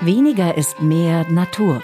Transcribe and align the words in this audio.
Weniger 0.00 0.56
ist 0.56 0.80
mehr 0.80 1.28
Natur. 1.28 1.82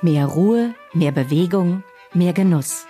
Mehr 0.00 0.26
Ruhe, 0.26 0.74
mehr 0.94 1.12
Bewegung, 1.12 1.84
mehr 2.12 2.32
Genuss. 2.32 2.86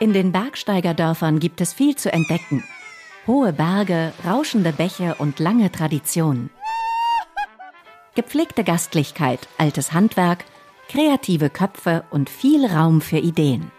In 0.00 0.12
den 0.12 0.32
Bergsteigerdörfern 0.32 1.38
gibt 1.38 1.60
es 1.60 1.72
viel 1.72 1.94
zu 1.94 2.12
entdecken. 2.12 2.64
Hohe 3.26 3.52
Berge, 3.52 4.12
rauschende 4.26 4.72
Bäche 4.72 5.14
und 5.18 5.38
lange 5.38 5.70
Traditionen. 5.70 6.50
Gepflegte 8.14 8.64
Gastlichkeit, 8.64 9.46
altes 9.58 9.92
Handwerk, 9.92 10.44
kreative 10.88 11.50
Köpfe 11.50 12.04
und 12.10 12.30
viel 12.30 12.66
Raum 12.66 13.00
für 13.00 13.18
Ideen. 13.18 13.70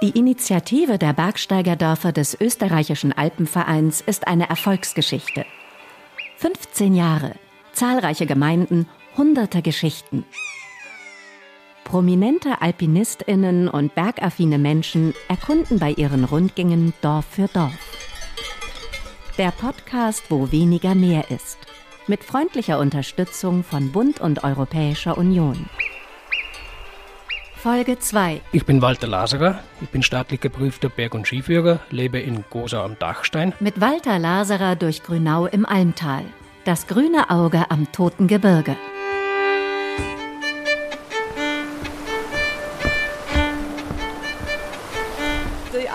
Die 0.00 0.10
Initiative 0.10 0.96
der 0.96 1.12
Bergsteigerdörfer 1.12 2.12
des 2.12 2.40
österreichischen 2.40 3.12
Alpenvereins 3.12 4.00
ist 4.00 4.28
eine 4.28 4.48
Erfolgsgeschichte. 4.48 5.44
15 6.36 6.94
Jahre, 6.94 7.34
zahlreiche 7.72 8.24
Gemeinden, 8.24 8.86
hunderte 9.16 9.60
Geschichten. 9.60 10.24
Prominente 11.82 12.62
Alpinistinnen 12.62 13.66
und 13.66 13.96
bergaffine 13.96 14.58
Menschen 14.58 15.14
erkunden 15.28 15.80
bei 15.80 15.90
ihren 15.90 16.22
Rundgängen 16.22 16.94
Dorf 17.00 17.26
für 17.28 17.48
Dorf. 17.48 17.72
Der 19.36 19.50
Podcast, 19.50 20.30
wo 20.30 20.52
weniger 20.52 20.94
mehr 20.94 21.28
ist. 21.32 21.58
Mit 22.06 22.22
freundlicher 22.22 22.78
Unterstützung 22.78 23.64
von 23.64 23.90
Bund 23.90 24.20
und 24.20 24.44
Europäischer 24.44 25.18
Union. 25.18 25.68
Folge 27.58 27.98
2. 27.98 28.40
Ich 28.52 28.64
bin 28.66 28.82
Walter 28.82 29.08
Laserer, 29.08 29.58
ich 29.80 29.88
bin 29.88 30.04
staatlich 30.04 30.40
geprüfter 30.40 30.88
Berg- 30.88 31.14
und 31.14 31.26
Skiführer, 31.26 31.80
lebe 31.90 32.20
in 32.20 32.44
Gosa 32.50 32.84
am 32.84 32.96
Dachstein. 33.00 33.52
Mit 33.58 33.80
Walter 33.80 34.20
Laserer 34.20 34.76
durch 34.76 35.02
Grünau 35.02 35.46
im 35.46 35.66
Almtal. 35.66 36.22
Das 36.64 36.86
grüne 36.86 37.30
Auge 37.30 37.68
am 37.70 37.90
Toten 37.90 38.28
Gebirge. 38.28 38.76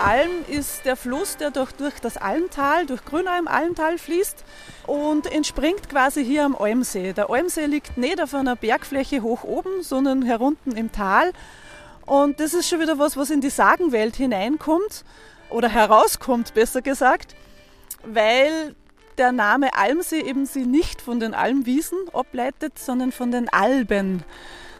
Alm 0.04 0.44
ist 0.48 0.84
der 0.84 0.96
Fluss, 0.96 1.38
der 1.38 1.50
durch, 1.50 1.72
durch 1.72 1.98
das 1.98 2.18
Almtal, 2.18 2.84
durch 2.84 3.06
Grünau 3.06 3.38
im 3.38 3.48
Almtal 3.48 3.96
fließt 3.96 4.44
und 4.86 5.32
entspringt 5.32 5.88
quasi 5.88 6.22
hier 6.22 6.44
am 6.44 6.54
Almsee. 6.54 7.14
Der 7.14 7.30
Almsee 7.30 7.64
liegt 7.64 7.96
nicht 7.96 8.20
auf 8.20 8.34
einer 8.34 8.54
Bergfläche 8.54 9.22
hoch 9.22 9.44
oben, 9.44 9.82
sondern 9.82 10.20
herunten 10.20 10.76
im 10.76 10.92
Tal. 10.92 11.32
Und 12.04 12.38
das 12.38 12.52
ist 12.52 12.68
schon 12.68 12.80
wieder 12.80 12.98
was, 12.98 13.16
was 13.16 13.30
in 13.30 13.40
die 13.40 13.48
Sagenwelt 13.48 14.14
hineinkommt 14.14 15.06
oder 15.48 15.70
herauskommt, 15.70 16.52
besser 16.52 16.82
gesagt, 16.82 17.34
weil 18.04 18.74
der 19.16 19.32
Name 19.32 19.74
Almsee 19.74 20.20
eben 20.20 20.44
sie 20.44 20.66
nicht 20.66 21.00
von 21.00 21.18
den 21.18 21.32
Almwiesen 21.32 21.98
ableitet, 22.12 22.78
sondern 22.78 23.10
von 23.10 23.30
den 23.30 23.48
Alben. 23.48 24.22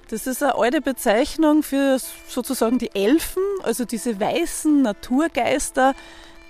Das 0.08 0.27
ist 0.27 0.42
eine 0.42 0.55
alte 0.56 0.80
Bezeichnung 0.80 1.62
für 1.62 1.98
sozusagen 2.28 2.78
die 2.78 2.94
Elfen, 2.94 3.42
also 3.62 3.84
diese 3.84 4.20
weißen 4.20 4.83
Naturgeister, 4.83 5.94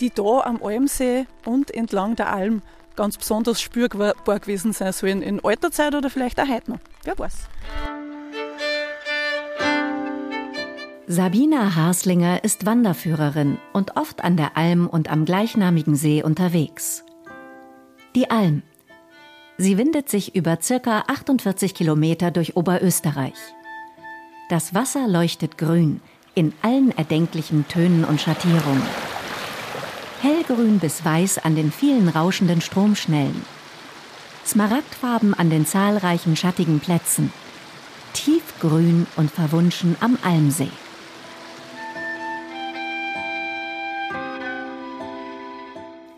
die 0.00 0.10
da 0.10 0.40
am 0.40 0.60
Almsee 0.62 1.26
und 1.44 1.70
entlang 1.70 2.16
der 2.16 2.32
Alm 2.32 2.62
ganz 2.96 3.16
besonders 3.16 3.60
spürbar 3.60 4.14
gewesen 4.40 4.72
sein 4.72 4.92
sollen. 4.92 5.22
In 5.22 5.44
alter 5.44 5.70
Zeit 5.70 5.94
oder 5.94 6.10
vielleicht 6.10 6.40
auch 6.40 6.48
heute 6.48 6.72
noch. 6.72 6.78
Wer 7.04 7.18
weiß. 7.18 7.34
Sabina 11.06 11.76
Haslinger 11.76 12.42
ist 12.42 12.66
Wanderführerin 12.66 13.58
und 13.72 13.96
oft 13.96 14.24
an 14.24 14.36
der 14.36 14.56
Alm 14.56 14.88
und 14.88 15.10
am 15.10 15.26
gleichnamigen 15.26 15.96
See 15.96 16.22
unterwegs. 16.22 17.04
Die 18.14 18.30
Alm. 18.30 18.62
Sie 19.56 19.78
windet 19.78 20.08
sich 20.08 20.34
über 20.34 20.58
circa 20.60 21.04
48 21.06 21.74
Kilometer 21.74 22.32
durch 22.32 22.56
Oberösterreich. 22.56 23.38
Das 24.48 24.74
Wasser 24.74 25.06
leuchtet 25.06 25.58
grün 25.58 26.00
in 26.34 26.52
allen 26.62 26.90
erdenklichen 26.96 27.68
Tönen 27.68 28.04
und 28.04 28.20
Schattierungen. 28.20 28.82
Hellgrün 30.20 30.80
bis 30.80 31.04
weiß 31.04 31.38
an 31.38 31.54
den 31.54 31.70
vielen 31.70 32.08
rauschenden 32.08 32.60
Stromschnellen. 32.60 33.44
Smaragdfarben 34.44 35.34
an 35.34 35.50
den 35.50 35.66
zahlreichen 35.66 36.34
schattigen 36.34 36.80
Plätzen. 36.80 37.32
Tiefgrün 38.12 39.06
und 39.16 39.30
verwunschen 39.30 39.96
am 40.00 40.18
Almsee. 40.24 40.70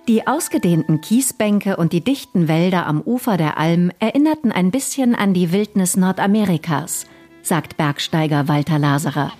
Die 0.08 0.24
ausgedehnten 0.24 1.00
Kiesbänke 1.00 1.76
und 1.76 1.92
die 1.92 2.00
dichten 2.00 2.46
Wälder 2.46 2.86
am 2.86 3.00
Ufer 3.00 3.36
der 3.36 3.58
Alm 3.58 3.90
erinnerten 3.98 4.52
ein 4.52 4.70
bisschen 4.70 5.16
an 5.16 5.34
die 5.34 5.50
Wildnis 5.50 5.96
Nordamerikas, 5.96 7.06
sagt 7.42 7.76
Bergsteiger 7.76 8.46
Walter 8.46 8.78
Laserer. 8.78 9.32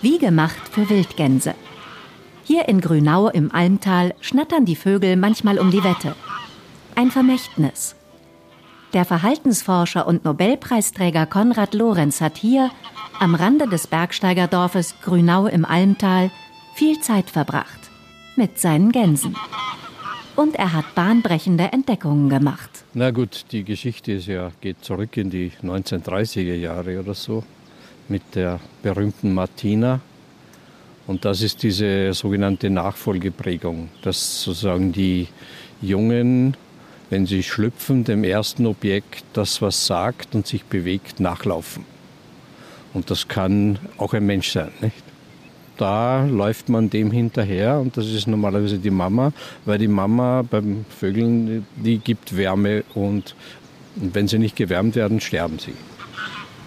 Wie 0.00 0.16
gemacht 0.18 0.56
für 0.70 0.88
Wildgänse. 0.88 1.54
Hier 2.42 2.68
in 2.68 2.80
Grünau 2.80 3.28
im 3.28 3.52
Almtal 3.52 4.14
schnattern 4.22 4.64
die 4.64 4.76
Vögel 4.76 5.16
manchmal 5.16 5.58
um 5.58 5.70
die 5.70 5.84
Wette. 5.84 6.16
Ein 6.94 7.10
Vermächtnis. 7.10 7.96
Der 8.94 9.04
Verhaltensforscher 9.04 10.06
und 10.06 10.24
Nobelpreisträger 10.24 11.26
Konrad 11.26 11.74
Lorenz 11.74 12.22
hat 12.22 12.38
hier, 12.38 12.70
am 13.20 13.34
Rande 13.34 13.68
des 13.68 13.88
Bergsteigerdorfes 13.88 14.94
Grünau 15.02 15.48
im 15.48 15.66
Almtal, 15.66 16.30
viel 16.74 16.98
Zeit 17.00 17.28
verbracht. 17.28 17.85
Mit 18.36 18.58
seinen 18.58 18.92
Gänsen 18.92 19.34
und 20.36 20.54
er 20.56 20.72
hat 20.72 20.94
bahnbrechende 20.94 21.72
Entdeckungen 21.72 22.28
gemacht. 22.28 22.70
Na 22.94 23.10
gut, 23.10 23.46
die 23.50 23.64
Geschichte 23.64 24.12
ist 24.12 24.26
ja, 24.26 24.52
geht 24.60 24.84
zurück 24.84 25.16
in 25.16 25.30
die 25.30 25.50
1930er 25.62 26.54
Jahre 26.54 27.00
oder 27.00 27.14
so 27.14 27.42
mit 28.08 28.22
der 28.34 28.60
berühmten 28.82 29.34
Martina. 29.34 30.00
Und 31.06 31.24
das 31.24 31.42
ist 31.42 31.62
diese 31.62 32.12
sogenannte 32.12 32.68
Nachfolgeprägung, 32.68 33.88
dass 34.02 34.42
sozusagen 34.42 34.92
die 34.92 35.28
Jungen, 35.80 36.56
wenn 37.10 37.26
sie 37.26 37.42
schlüpfen, 37.42 38.04
dem 38.04 38.24
ersten 38.24 38.66
Objekt, 38.66 39.24
das 39.32 39.62
was 39.62 39.86
sagt 39.86 40.34
und 40.34 40.46
sich 40.46 40.64
bewegt, 40.64 41.20
nachlaufen. 41.20 41.84
Und 42.92 43.10
das 43.10 43.28
kann 43.28 43.78
auch 43.98 44.14
ein 44.14 44.26
Mensch 44.26 44.50
sein, 44.50 44.72
nicht? 44.80 45.05
Da 45.76 46.24
läuft 46.24 46.68
man 46.68 46.90
dem 46.90 47.10
hinterher 47.10 47.78
und 47.78 47.96
das 47.96 48.06
ist 48.06 48.26
normalerweise 48.26 48.78
die 48.78 48.90
Mama, 48.90 49.32
weil 49.64 49.78
die 49.78 49.88
Mama 49.88 50.42
beim 50.42 50.84
Vögeln, 50.88 51.66
die 51.76 51.98
gibt 51.98 52.36
Wärme 52.36 52.84
und 52.94 53.34
wenn 53.96 54.28
sie 54.28 54.38
nicht 54.38 54.56
gewärmt 54.56 54.96
werden, 54.96 55.20
sterben 55.20 55.58
sie. 55.58 55.74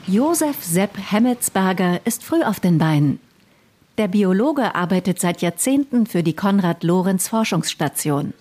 Josef 0.07 0.63
Sepp 0.63 0.97
Hemmetsberger 1.11 1.99
ist 2.05 2.23
früh 2.23 2.41
auf 2.41 2.59
den 2.59 2.79
Beinen. 2.79 3.19
Der 3.99 4.07
Biologe 4.07 4.75
arbeitet 4.75 5.19
seit 5.19 5.41
Jahrzehnten 5.41 6.05
für 6.05 6.23
die 6.23 6.33
Konrad-Lorenz-Forschungsstation. 6.33 8.33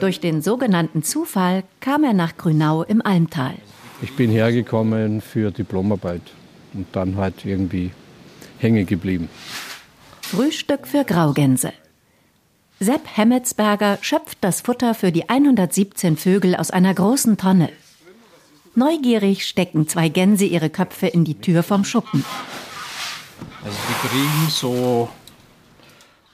Durch 0.00 0.20
den 0.20 0.42
sogenannten 0.42 1.02
Zufall 1.02 1.62
kam 1.80 2.04
er 2.04 2.12
nach 2.12 2.36
Grünau 2.36 2.82
im 2.82 3.00
Almtal. 3.00 3.54
Ich 4.02 4.14
bin 4.16 4.30
hergekommen 4.30 5.20
für 5.20 5.50
Diplomarbeit 5.50 6.22
und 6.74 6.86
dann 6.92 7.16
halt 7.16 7.44
irgendwie 7.44 7.92
hängen 8.58 8.86
geblieben. 8.86 9.28
Frühstück 10.30 10.88
für 10.88 11.04
Graugänse. 11.04 11.72
Sepp 12.80 13.16
Hemmetsberger 13.16 13.98
schöpft 14.00 14.38
das 14.40 14.60
Futter 14.60 14.92
für 14.92 15.12
die 15.12 15.28
117 15.28 16.16
Vögel 16.16 16.56
aus 16.56 16.72
einer 16.72 16.92
großen 16.92 17.36
Tonne. 17.38 17.70
Neugierig 18.74 19.46
stecken 19.46 19.86
zwei 19.86 20.08
Gänse 20.08 20.44
ihre 20.44 20.68
Köpfe 20.68 21.06
in 21.06 21.24
die 21.24 21.40
Tür 21.40 21.62
vom 21.62 21.84
Schuppen. 21.84 22.24
Also 23.64 23.78
die 23.88 24.08
kriegen 24.08 24.50
so 24.50 25.08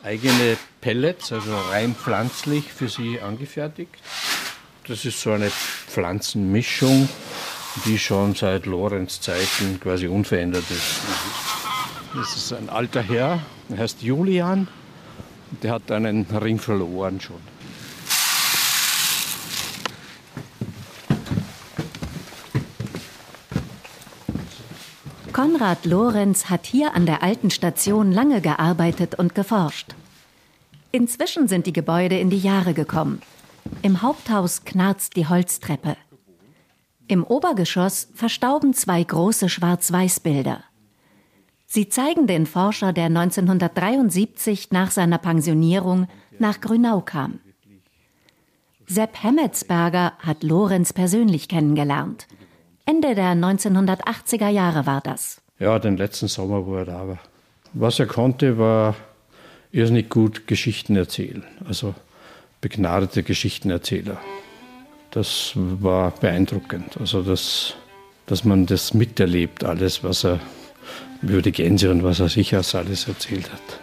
eigene 0.02 0.56
Pellets, 0.80 1.30
also 1.30 1.54
rein 1.70 1.94
pflanzlich 1.94 2.72
für 2.72 2.88
sie 2.88 3.20
angefertigt. 3.20 3.94
Das 4.88 5.04
ist 5.04 5.20
so 5.20 5.32
eine 5.32 5.50
Pflanzenmischung, 5.50 7.10
die 7.84 7.98
schon 7.98 8.34
seit 8.34 8.64
Lorenz 8.64 9.20
Zeiten 9.20 9.78
quasi 9.80 10.08
unverändert 10.08 10.64
ist. 10.70 11.61
Das 12.14 12.36
ist 12.36 12.52
ein 12.52 12.68
alter 12.68 13.00
Herr, 13.00 13.40
er 13.70 13.78
heißt 13.78 14.02
Julian. 14.02 14.68
Der 15.62 15.72
hat 15.72 15.90
einen 15.90 16.26
Ring 16.26 16.58
verloren 16.58 17.20
schon. 17.20 17.40
Konrad 25.32 25.86
Lorenz 25.86 26.50
hat 26.50 26.66
hier 26.66 26.94
an 26.94 27.06
der 27.06 27.22
alten 27.22 27.50
Station 27.50 28.12
lange 28.12 28.42
gearbeitet 28.42 29.14
und 29.14 29.34
geforscht. 29.34 29.94
Inzwischen 30.90 31.48
sind 31.48 31.66
die 31.66 31.72
Gebäude 31.72 32.18
in 32.18 32.28
die 32.28 32.38
Jahre 32.38 32.74
gekommen. 32.74 33.22
Im 33.80 34.02
Haupthaus 34.02 34.64
knarzt 34.64 35.16
die 35.16 35.26
Holztreppe. 35.26 35.96
Im 37.08 37.24
Obergeschoss 37.24 38.08
verstauben 38.14 38.74
zwei 38.74 39.02
große 39.02 39.48
Schwarz-Weiß-Bilder. 39.48 40.62
Sie 41.74 41.88
zeigen 41.88 42.26
den 42.26 42.44
Forscher, 42.44 42.92
der 42.92 43.06
1973 43.06 44.72
nach 44.72 44.90
seiner 44.90 45.16
Pensionierung 45.16 46.06
nach 46.38 46.60
Grünau 46.60 47.00
kam. 47.00 47.40
Sepp 48.86 49.22
Hemmetsberger 49.22 50.12
hat 50.18 50.42
Lorenz 50.42 50.92
persönlich 50.92 51.48
kennengelernt. 51.48 52.26
Ende 52.84 53.14
der 53.14 53.32
1980er 53.32 54.48
Jahre 54.48 54.84
war 54.84 55.00
das. 55.00 55.40
Ja, 55.58 55.78
den 55.78 55.96
letzten 55.96 56.28
Sommer, 56.28 56.66
wo 56.66 56.76
er 56.76 56.84
da 56.84 57.08
war. 57.08 57.18
Was 57.72 57.98
er 57.98 58.06
konnte, 58.06 58.58
war 58.58 58.94
irrsinnig 59.70 60.10
gut 60.10 60.46
Geschichten 60.46 60.94
erzählen. 60.94 61.42
Also 61.66 61.94
begnadeter 62.60 63.22
Geschichtenerzähler. 63.22 64.18
Das 65.10 65.52
war 65.54 66.10
beeindruckend. 66.10 66.98
Also, 67.00 67.22
das, 67.22 67.76
dass 68.26 68.44
man 68.44 68.66
das 68.66 68.92
miterlebt, 68.92 69.64
alles, 69.64 70.04
was 70.04 70.26
er 70.26 70.38
über 71.22 71.42
die 71.42 71.52
Gänse 71.52 71.90
und 71.90 72.02
was 72.02 72.20
er 72.20 72.28
sich 72.28 72.54
alles 72.54 73.08
erzählt 73.08 73.52
hat. 73.52 73.80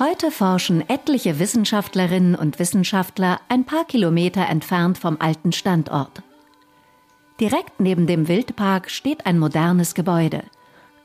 Heute 0.00 0.30
forschen 0.30 0.88
etliche 0.88 1.38
Wissenschaftlerinnen 1.38 2.34
und 2.34 2.58
Wissenschaftler 2.58 3.40
ein 3.48 3.64
paar 3.64 3.84
Kilometer 3.84 4.46
entfernt 4.48 4.98
vom 4.98 5.16
alten 5.20 5.52
Standort. 5.52 6.22
Direkt 7.40 7.80
neben 7.80 8.06
dem 8.06 8.28
Wildpark 8.28 8.90
steht 8.90 9.26
ein 9.26 9.38
modernes 9.38 9.94
Gebäude, 9.94 10.42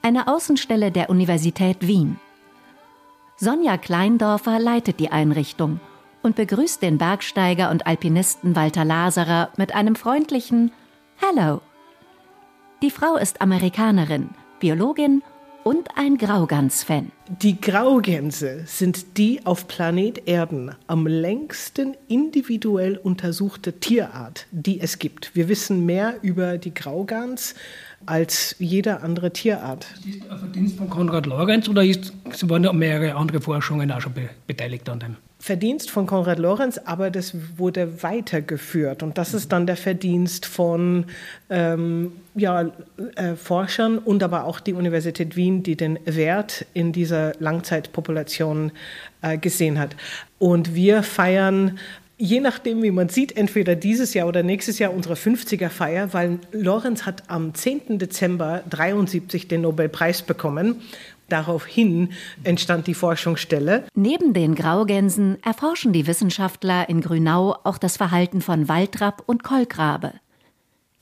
eine 0.01 0.27
Außenstelle 0.27 0.91
der 0.91 1.09
Universität 1.09 1.87
Wien. 1.87 2.19
Sonja 3.37 3.77
Kleindorfer 3.77 4.59
leitet 4.59 4.99
die 4.99 5.11
Einrichtung 5.11 5.79
und 6.21 6.35
begrüßt 6.35 6.81
den 6.81 6.97
Bergsteiger 6.97 7.71
und 7.71 7.87
Alpinisten 7.87 8.55
Walter 8.55 8.85
Laserer 8.85 9.49
mit 9.57 9.73
einem 9.73 9.95
freundlichen 9.95 10.71
Hello. 11.17 11.61
Die 12.81 12.91
Frau 12.91 13.17
ist 13.17 13.41
Amerikanerin, 13.41 14.29
Biologin 14.59 15.21
und 15.63 15.89
ein 15.95 16.17
Graugans-Fan. 16.17 17.11
Die 17.41 17.59
Graugänse 17.59 18.63
sind 18.65 19.17
die 19.17 19.45
auf 19.45 19.67
Planet 19.67 20.27
Erden 20.27 20.75
am 20.87 21.05
längsten 21.05 21.95
individuell 22.07 22.97
untersuchte 22.97 23.79
Tierart, 23.79 24.47
die 24.51 24.79
es 24.79 24.99
gibt. 24.99 25.35
Wir 25.35 25.49
wissen 25.49 25.85
mehr 25.85 26.15
über 26.21 26.57
die 26.57 26.73
Graugans 26.73 27.55
als 28.05 28.55
jede 28.59 29.01
andere 29.01 29.31
Tierart. 29.31 29.85
Ist 30.07 30.23
das 30.23 30.31
ein 30.31 30.39
Verdienst 30.39 30.77
von 30.77 30.89
Konrad 30.89 31.25
Lorenz 31.25 31.67
oder 31.67 31.83
ist, 31.83 32.13
waren 32.43 32.63
da 32.63 32.73
mehrere 32.73 33.15
andere 33.15 33.41
Forschungen 33.41 33.91
auch 33.91 34.01
schon 34.01 34.13
be 34.13 34.29
beteiligt 34.47 34.87
an 34.89 34.99
dem? 34.99 35.17
Verdienst 35.41 35.89
von 35.89 36.05
Konrad 36.05 36.37
Lorenz, 36.37 36.77
aber 36.83 37.09
das 37.09 37.33
wurde 37.57 38.03
weitergeführt. 38.03 39.01
Und 39.03 39.17
das 39.17 39.33
ist 39.33 39.53
dann 39.53 39.65
der 39.65 39.77
Verdienst 39.77 40.45
von 40.45 41.05
ähm, 41.49 42.11
ja, 42.35 42.71
äh, 43.15 43.35
Forschern 43.35 43.99
und 43.99 44.21
aber 44.21 44.43
auch 44.43 44.59
die 44.59 44.73
Universität 44.73 45.37
Wien, 45.37 45.63
die 45.63 45.77
den 45.77 45.97
Wert 46.03 46.65
in 46.73 46.91
dieser 46.91 47.33
Langzeitpopulation 47.39 48.73
äh, 49.21 49.37
gesehen 49.37 49.79
hat. 49.79 49.95
Und 50.39 50.75
wir 50.75 51.03
feiern 51.03 51.79
je 52.19 52.41
nachdem, 52.41 52.83
wie 52.83 52.91
man 52.91 53.07
sieht, 53.07 53.35
entweder 53.37 53.75
dieses 53.75 54.13
Jahr 54.13 54.27
oder 54.27 54.43
nächstes 54.43 54.77
Jahr 54.77 54.93
unsere 54.93 55.15
50er 55.15 55.69
Feier, 55.69 56.13
weil 56.13 56.39
Lorenz 56.51 57.05
hat 57.05 57.23
am 57.27 57.53
10. 57.53 57.97
Dezember 57.97 58.61
73 58.69 59.47
den 59.47 59.61
Nobelpreis 59.61 60.21
bekommen 60.21 60.81
Daraufhin 61.29 62.09
entstand 62.43 62.87
die 62.87 62.93
Forschungsstelle. 62.93 63.85
Neben 63.95 64.33
den 64.33 64.55
Graugänsen 64.55 65.37
erforschen 65.43 65.93
die 65.93 66.07
Wissenschaftler 66.07 66.89
in 66.89 67.01
Grünau 67.01 67.55
auch 67.63 67.77
das 67.77 67.97
Verhalten 67.97 68.41
von 68.41 68.67
Waldrapp 68.67 69.23
und 69.25 69.43
Kolkrabe. 69.43 70.13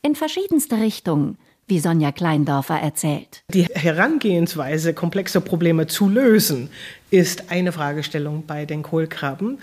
In 0.02 0.16
verschiedenste 0.16 0.78
Richtungen, 0.78 1.38
wie 1.68 1.80
Sonja 1.80 2.12
Kleindorfer 2.12 2.80
erzählt. 2.80 3.44
Die 3.54 3.66
Herangehensweise, 3.66 4.94
komplexe 4.94 5.42
Probleme 5.42 5.88
zu 5.88 6.08
lösen, 6.08 6.70
ist 7.10 7.52
eine 7.52 7.72
Fragestellung 7.72 8.46
bei 8.46 8.66
den 8.66 8.84
Kohlkraben. 8.84 9.60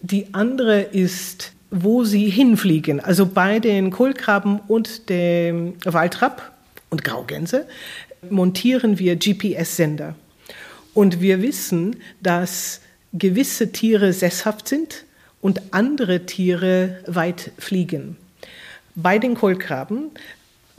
Die 0.00 0.32
andere 0.34 0.80
ist, 0.80 1.52
wo 1.70 2.04
sie 2.04 2.28
hinfliegen. 2.28 3.00
Also 3.00 3.26
bei 3.26 3.60
den 3.60 3.90
Kohlkraben 3.90 4.60
und 4.68 5.08
dem 5.08 5.74
Waldrapp 5.84 6.52
und 6.90 7.04
Graugänse 7.04 7.66
montieren 8.30 8.98
wir 8.98 9.16
GPS-Sender. 9.16 10.14
Und 10.94 11.20
wir 11.20 11.42
wissen, 11.42 11.96
dass 12.20 12.80
gewisse 13.12 13.72
Tiere 13.72 14.12
sesshaft 14.12 14.68
sind 14.68 15.04
und 15.40 15.62
andere 15.72 16.26
Tiere 16.26 16.98
weit 17.06 17.52
fliegen. 17.58 18.16
Bei 18.94 19.18
den 19.18 19.34
Kohlkraben, 19.34 20.10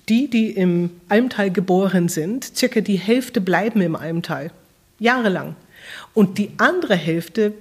die, 0.10 0.30
die 0.30 0.52
im 0.52 0.90
Almtal 1.08 1.52
geboren 1.52 2.10
sind, 2.10 2.58
circa 2.58 2.82
die 2.82 2.98
Hälfte 2.98 3.40
bleiben 3.40 3.82
im 3.82 3.96
Almtal, 3.96 4.52
jahrelang. 5.00 5.56
Und 6.14 6.38
die 6.38 6.52
andere 6.58 6.96
Hälfte 6.96 7.54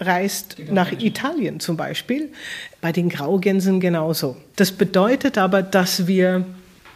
reist 0.00 0.56
nach 0.70 0.92
Italien 0.92 1.60
zum 1.60 1.76
Beispiel, 1.76 2.30
bei 2.80 2.92
den 2.92 3.08
Graugänsen 3.08 3.80
genauso. 3.80 4.36
Das 4.56 4.72
bedeutet 4.72 5.38
aber, 5.38 5.62
dass 5.62 6.06
wir 6.06 6.44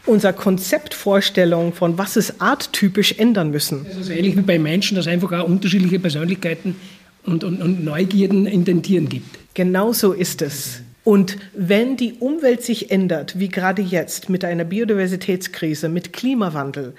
unser 0.07 0.33
Konzeptvorstellung 0.33 1.73
von 1.73 1.99
was 1.99 2.17
ist 2.17 2.41
arttypisch 2.41 3.15
ändern 3.19 3.51
müssen. 3.51 3.87
Das 3.87 3.97
ist 3.97 4.11
ähnlich 4.11 4.37
wie 4.37 4.43
bei 4.43 4.59
Menschen, 4.59 4.97
dass 4.97 5.07
es 5.07 5.13
einfach 5.13 5.33
auch 5.33 5.45
unterschiedliche 5.47 5.99
Persönlichkeiten 5.99 6.77
und, 7.25 7.45
und, 7.45 7.63
und 7.63 7.85
Neugierden 7.85 8.47
in 8.47 8.65
den 8.65 8.83
Tieren 8.83 9.09
gibt. 9.09 9.39
Genau 9.55 9.93
so 9.93 10.13
ist 10.13 10.43
es. 10.43 10.83
Und 11.03 11.39
wenn 11.55 11.97
die 11.97 12.15
Umwelt 12.21 12.63
sich 12.63 12.91
ändert, 12.91 13.39
wie 13.39 13.49
gerade 13.49 13.81
jetzt 13.81 14.29
mit 14.29 14.45
einer 14.45 14.65
Biodiversitätskrise, 14.65 15.89
mit 15.89 16.13
Klimawandel, 16.13 16.95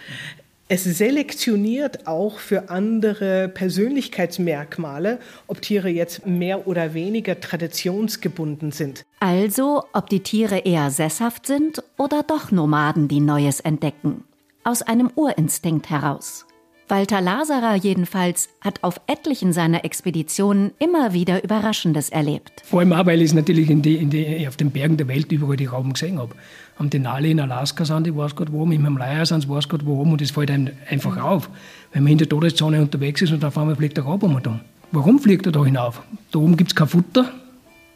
es 0.72 0.86
selektioniert 0.86 2.08
auch 2.08 2.40
für 2.40 2.70
andere 2.70 3.50
Persönlichkeitsmerkmale, 3.50 5.20
ob 5.48 5.62
Tiere 5.62 5.90
jetzt 5.90 6.26
mehr 6.26 6.66
oder 6.66 6.94
weniger 6.94 7.42
traditionsgebunden 7.42 8.72
sind. 8.72 9.04
Also, 9.20 9.84
ob 9.92 10.10
die 10.10 10.22
Tiere 10.22 10.60
eher 10.60 10.90
sesshaft 10.90 11.46
sind 11.46 11.84
oder 11.98 12.24
doch 12.24 12.52
Nomaden, 12.52 13.10
die 13.10 13.20
Neues 13.20 13.60
entdecken. 13.60 14.24
Aus 14.64 14.82
einem 14.82 15.12
Urinstinkt 15.14 15.90
heraus. 15.90 16.46
Walter 16.92 17.22
Laserer 17.22 17.76
jedenfalls 17.76 18.50
hat 18.60 18.84
auf 18.84 19.00
etlichen 19.08 19.54
seiner 19.54 19.86
Expeditionen 19.86 20.72
immer 20.78 21.14
wieder 21.14 21.42
Überraschendes 21.42 22.10
erlebt. 22.10 22.64
Vor 22.66 22.82
allem 22.82 22.92
auch, 22.92 23.06
weil 23.06 23.22
ich 23.22 23.30
es 23.30 23.34
natürlich 23.34 23.70
in 23.70 23.82
die, 23.82 23.96
in 23.96 24.10
die, 24.10 24.46
auf 24.46 24.58
den 24.58 24.72
Bergen 24.72 24.98
der 24.98 25.08
Welt 25.08 25.32
überall 25.32 25.56
die 25.56 25.68
Rauben 25.68 25.94
gesehen 25.94 26.20
habe 26.20 26.36
am 26.78 26.90
Denali 26.90 27.32
in 27.32 27.40
Alaska 27.40 27.86
sind, 27.86 28.08
die 28.08 28.16
weiß 28.16 28.36
Gott 28.36 28.52
wo, 28.52 28.66
mit 28.66 28.78
dem 28.78 28.84
Himalaya 28.84 29.26
sind, 29.26 29.48
weiß 29.48 29.70
Gott 29.70 29.86
wo 29.86 30.02
und 30.02 30.20
das 30.20 30.32
fällt 30.32 30.52
einem 30.52 30.72
einfach 30.90 31.16
mhm. 31.16 31.22
auf, 31.22 31.50
wenn 31.94 32.04
man 32.04 32.12
in 32.12 32.18
der 32.18 32.28
Todeszone 32.28 32.82
unterwegs 32.82 33.22
ist 33.22 33.32
und 33.32 33.46
auf 33.46 33.58
einmal 33.58 33.78
fliegt 33.78 33.96
der 33.96 34.04
Raub 34.04 34.24
um 34.24 34.38
da. 34.44 34.60
Warum 34.92 35.20
fliegt 35.20 35.46
er 35.46 35.54
da 35.54 35.64
hinauf? 35.64 36.02
Da 36.32 36.40
oben 36.40 36.58
gibt 36.58 36.72
es 36.72 36.76
kein 36.76 36.90
Futter, 36.90 37.32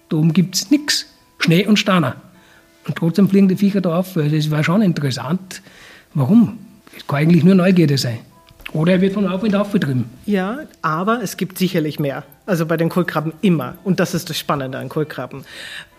da 0.08 0.15
oben 0.15 0.31
gibt 0.31 0.55
es 0.55 0.72
nichts, 0.72 1.08
Schnee 1.39 1.67
und 1.67 1.77
Steine. 1.77 2.15
Und 2.88 2.96
trotzdem 2.96 3.27
fliegen 3.27 3.50
die 3.50 3.58
Viecher 3.58 3.81
da 3.81 4.00
auf. 4.00 4.13
Das 4.13 4.51
war 4.51 4.63
schon 4.63 4.81
interessant. 4.81 5.62
Warum? 6.13 6.60
Es 6.96 7.05
kann 7.05 7.20
eigentlich 7.20 7.43
nur 7.43 7.55
Neugierde 7.55 7.98
sein. 7.98 8.20
Oder 8.74 8.93
er 8.93 9.01
wird 9.01 9.13
von 9.13 9.27
auf 9.27 9.43
und 9.43 9.55
auf 9.55 9.72
betrieben. 9.72 10.10
Ja, 10.25 10.60
aber 10.81 11.22
es 11.22 11.38
gibt 11.38 11.57
sicherlich 11.57 12.00
mehr. 12.00 12.24
Also 12.45 12.65
bei 12.65 12.77
den 12.77 12.89
Kohlkrabben 12.89 13.34
immer. 13.41 13.75
Und 13.84 14.00
das 14.00 14.13
ist 14.13 14.29
das 14.29 14.38
Spannende 14.38 14.77
an 14.77 14.89
Kohlkrabben. 14.89 15.45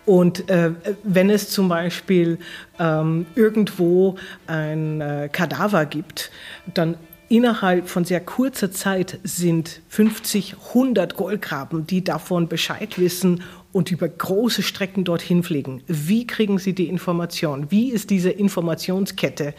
Und 0.04 0.48
äh, 0.48 0.70
wenn 1.02 1.30
es 1.30 1.50
zum 1.50 1.68
Beispiel 1.68 2.38
ähm, 2.78 3.26
irgendwo 3.34 4.16
ein 4.46 5.00
äh, 5.00 5.28
Kadaver 5.30 5.84
gibt, 5.84 6.30
dann 6.72 6.96
innerhalb 7.28 7.88
von 7.88 8.04
sehr 8.04 8.20
kurzer 8.20 8.70
Zeit 8.70 9.18
sind 9.24 9.80
50, 9.88 10.56
100 10.68 11.16
Goldgraben, 11.16 11.88
die 11.88 12.04
davon 12.04 12.46
Bescheid 12.46 12.98
wissen 12.98 13.42
und 13.72 13.90
über 13.90 14.08
große 14.08 14.62
Strecken 14.62 15.02
dorthin 15.02 15.42
fliegen. 15.42 15.82
Wie 15.88 16.24
kriegen 16.24 16.58
sie 16.58 16.72
die 16.72 16.88
Information? 16.88 17.70
Wie 17.70 17.90
ist 17.90 18.10
diese 18.10 18.30
Informationskette 18.30 19.54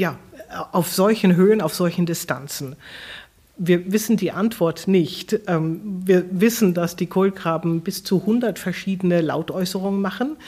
ja, 0.00 0.18
auf 0.72 0.92
solchen 0.92 1.36
Höhen, 1.36 1.60
auf 1.60 1.74
solchen 1.74 2.06
Distanzen? 2.06 2.76
wir 3.62 3.92
wissen 3.92 4.16
die 4.16 4.32
Antwort 4.32 4.88
nicht. 4.88 5.38
Ähm, 5.46 6.00
wir 6.06 6.24
wissen, 6.30 6.72
dass 6.72 6.96
die 6.96 7.08
Kohlgraben 7.08 7.82
bis 7.82 8.02
zu 8.02 8.20
100 8.20 8.58
verschiedene 8.58 9.20
Lautäußerungen 9.20 10.00
machen 10.00 10.38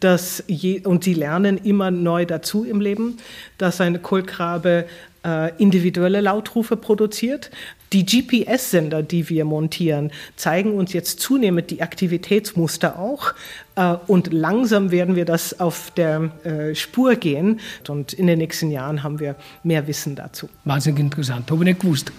dass 0.00 0.44
je, 0.46 0.80
und 0.80 1.04
sie 1.04 1.14
lernen 1.14 1.58
immer 1.58 1.90
neu 1.90 2.26
dazu 2.26 2.64
im 2.64 2.80
Leben, 2.80 3.16
dass 3.58 3.80
ein 3.80 4.02
Kohlgrabe 4.02 4.86
äh, 5.26 5.52
individuelle 5.58 6.20
Lautrufe 6.20 6.76
produziert. 6.76 7.50
Die 7.92 8.04
GPS-Sender, 8.04 9.02
die 9.02 9.28
wir 9.28 9.44
montieren, 9.44 10.10
zeigen 10.36 10.74
uns 10.74 10.92
jetzt 10.92 11.20
zunehmend 11.20 11.70
die 11.70 11.82
Aktivitätsmuster 11.82 12.98
auch. 12.98 13.34
Äh, 13.74 13.96
und 14.06 14.32
langsam 14.32 14.90
werden 14.90 15.16
wir 15.16 15.24
das 15.24 15.60
auf 15.60 15.90
der 15.96 16.30
äh, 16.44 16.74
Spur 16.74 17.16
gehen. 17.16 17.60
Und 17.88 18.12
in 18.12 18.26
den 18.26 18.38
nächsten 18.38 18.70
Jahren 18.70 19.02
haben 19.02 19.20
wir 19.20 19.36
mehr 19.62 19.86
Wissen 19.86 20.14
dazu. 20.14 20.48
Wahnsinnig 20.64 21.00
interessant, 21.00 21.50
habe 21.50 21.62
ich 21.62 21.66
nicht 21.66 21.80
gewusst. 21.80 22.12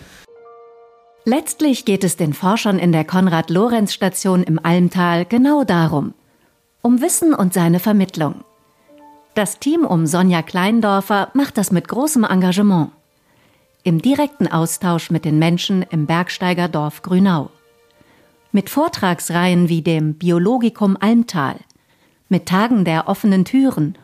Letztlich 1.26 1.84
geht 1.84 2.06
es 2.06 2.16
den 2.16 2.34
Forschern 2.34 2.80
in 2.80 2.94
der 2.94 3.04
Konrad-Lorenz-Station 3.04 4.44
im 4.44 4.64
Almtal 4.64 5.26
genau 5.26 5.66
darum. 5.66 6.14
Um 6.82 7.02
Wissen 7.02 7.34
und 7.34 7.54
seine 7.54 7.80
Vermittlung. 7.80 8.46
Das 9.38 9.60
Team 9.60 9.86
um 9.86 10.08
Sonja 10.08 10.42
Kleindorfer 10.42 11.30
macht 11.34 11.58
das 11.58 11.72
mit 11.72 11.88
großem 11.88 12.24
Engagement. 12.24 12.92
Im 13.88 14.02
direkten 14.02 14.48
Austausch 14.50 15.12
mit 15.12 15.24
den 15.24 15.40
Menschen 15.40 15.82
im 15.82 16.08
Bergsteiger 16.08 16.68
Dorf 16.68 17.04
Grünau. 17.04 17.52
Mit 18.52 18.70
Vortragsreihen 18.70 19.70
wie 19.70 19.82
dem 19.82 20.16
Biologikum 20.16 20.98
Almtal, 21.00 21.56
mit 22.28 22.48
Tagen 22.48 22.84
der 22.84 23.08
offenen 23.08 23.46
Türen 23.46 23.98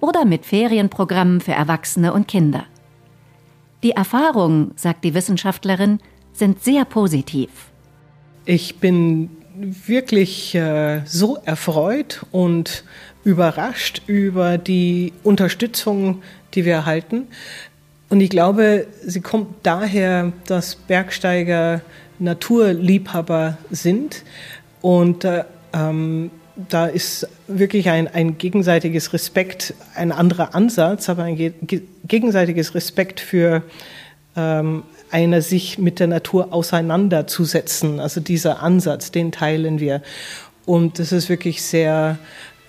oder 0.00 0.26
mit 0.26 0.44
Ferienprogrammen 0.44 1.40
für 1.40 1.52
Erwachsene 1.52 2.12
und 2.12 2.28
Kinder. 2.28 2.66
Die 3.82 3.92
Erfahrungen, 3.92 4.72
sagt 4.76 5.02
die 5.02 5.14
Wissenschaftlerin, 5.14 6.00
sind 6.34 6.62
sehr 6.62 6.84
positiv. 6.84 7.48
Ich 8.44 8.80
bin 8.80 9.30
wirklich 9.54 10.54
äh, 10.54 11.06
so 11.06 11.38
erfreut 11.42 12.26
und 12.32 12.84
überrascht 13.24 14.02
über 14.06 14.58
die 14.58 15.14
Unterstützung, 15.22 16.22
die 16.52 16.66
wir 16.66 16.74
erhalten. 16.74 17.28
Und 18.12 18.20
ich 18.20 18.28
glaube, 18.28 18.88
sie 19.06 19.22
kommt 19.22 19.48
daher, 19.62 20.34
dass 20.44 20.74
Bergsteiger 20.74 21.80
Naturliebhaber 22.18 23.56
sind. 23.70 24.24
Und 24.82 25.24
äh, 25.24 25.44
ähm, 25.72 26.30
da 26.68 26.88
ist 26.88 27.26
wirklich 27.48 27.88
ein, 27.88 28.08
ein 28.08 28.36
gegenseitiges 28.36 29.14
Respekt, 29.14 29.72
ein 29.94 30.12
anderer 30.12 30.54
Ansatz, 30.54 31.08
aber 31.08 31.22
ein 31.22 31.54
gegenseitiges 32.04 32.74
Respekt 32.74 33.18
für 33.18 33.62
ähm, 34.36 34.82
eine 35.10 35.40
sich 35.40 35.78
mit 35.78 35.98
der 35.98 36.08
Natur 36.08 36.52
auseinanderzusetzen. 36.52 37.98
Also 37.98 38.20
dieser 38.20 38.62
Ansatz, 38.62 39.10
den 39.10 39.32
teilen 39.32 39.80
wir. 39.80 40.02
Und 40.66 40.98
das 40.98 41.12
ist 41.12 41.30
wirklich 41.30 41.62
sehr, 41.62 42.18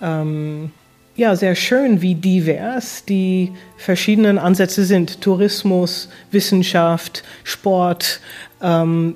ähm, 0.00 0.70
ja, 1.16 1.36
sehr 1.36 1.54
schön, 1.54 2.02
wie 2.02 2.14
divers 2.14 3.04
die 3.04 3.52
verschiedenen 3.76 4.38
Ansätze 4.38 4.84
sind. 4.84 5.20
Tourismus, 5.20 6.08
Wissenschaft, 6.30 7.22
Sport, 7.44 8.20
ähm, 8.60 9.14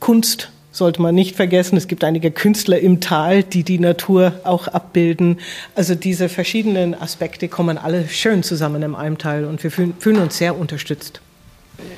Kunst 0.00 0.50
sollte 0.72 1.02
man 1.02 1.14
nicht 1.14 1.36
vergessen. 1.36 1.76
Es 1.76 1.88
gibt 1.88 2.04
einige 2.04 2.30
Künstler 2.30 2.78
im 2.78 3.00
Tal, 3.00 3.42
die 3.42 3.64
die 3.64 3.78
Natur 3.78 4.40
auch 4.44 4.68
abbilden. 4.68 5.38
Also 5.74 5.94
diese 5.94 6.28
verschiedenen 6.28 6.94
Aspekte 6.94 7.48
kommen 7.48 7.78
alle 7.78 8.08
schön 8.08 8.42
zusammen 8.42 8.82
im 8.82 8.94
Almtal 8.94 9.44
und 9.44 9.62
wir 9.62 9.70
fühlen, 9.70 9.94
fühlen 9.98 10.18
uns 10.18 10.38
sehr 10.38 10.56
unterstützt. 10.56 11.20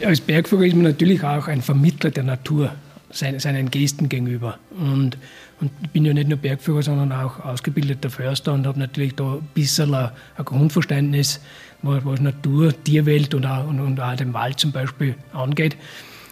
Als 0.04 0.20
Bergführer 0.20 0.64
ist 0.64 0.74
man 0.74 0.84
natürlich 0.84 1.22
auch 1.24 1.48
ein 1.48 1.62
Vermittler 1.62 2.10
der 2.10 2.24
Natur 2.24 2.72
seinen 3.12 3.70
Gästen 3.70 4.08
gegenüber. 4.08 4.58
Und, 4.78 5.16
und 5.60 5.92
bin 5.92 6.04
ja 6.04 6.14
nicht 6.14 6.28
nur 6.28 6.38
Bergführer, 6.38 6.82
sondern 6.82 7.12
auch 7.12 7.44
ausgebildeter 7.44 8.10
Förster 8.10 8.52
und 8.52 8.66
habe 8.66 8.78
natürlich 8.78 9.14
da 9.14 9.34
ein 9.34 9.48
bisschen 9.54 9.94
ein, 9.94 10.10
Grundverständnis, 10.44 11.40
was, 11.82 12.04
was, 12.04 12.20
Natur, 12.20 12.72
Tierwelt 12.84 13.34
und 13.34 13.46
auch, 13.46 13.66
und, 13.66 13.80
und 13.80 14.00
auch 14.00 14.16
den 14.16 14.32
Wald 14.32 14.58
zum 14.58 14.72
Beispiel 14.72 15.14
angeht. 15.32 15.76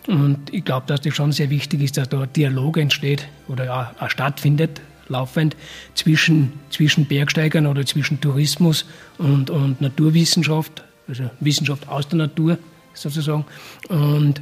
Und 0.06 0.52
ich 0.52 0.64
glaube, 0.64 0.86
dass 0.86 1.02
das 1.02 1.14
schon 1.14 1.32
sehr 1.32 1.50
wichtig 1.50 1.82
ist, 1.82 1.98
dass 1.98 2.08
da 2.08 2.22
ein 2.22 2.32
Dialog 2.32 2.78
entsteht 2.78 3.28
oder 3.46 3.92
auch, 3.98 4.02
auch 4.02 4.10
stattfindet, 4.10 4.80
laufend, 5.08 5.54
zwischen, 5.94 6.54
zwischen 6.70 7.06
Bergsteigern 7.06 7.66
oder 7.66 7.84
zwischen 7.84 8.20
Tourismus 8.20 8.86
und, 9.18 9.50
und 9.50 9.80
Naturwissenschaft, 9.80 10.82
also 11.06 11.30
Wissenschaft 11.40 11.86
aus 11.88 12.08
der 12.08 12.18
Natur 12.18 12.58
sozusagen, 12.94 13.44
und, 13.88 14.40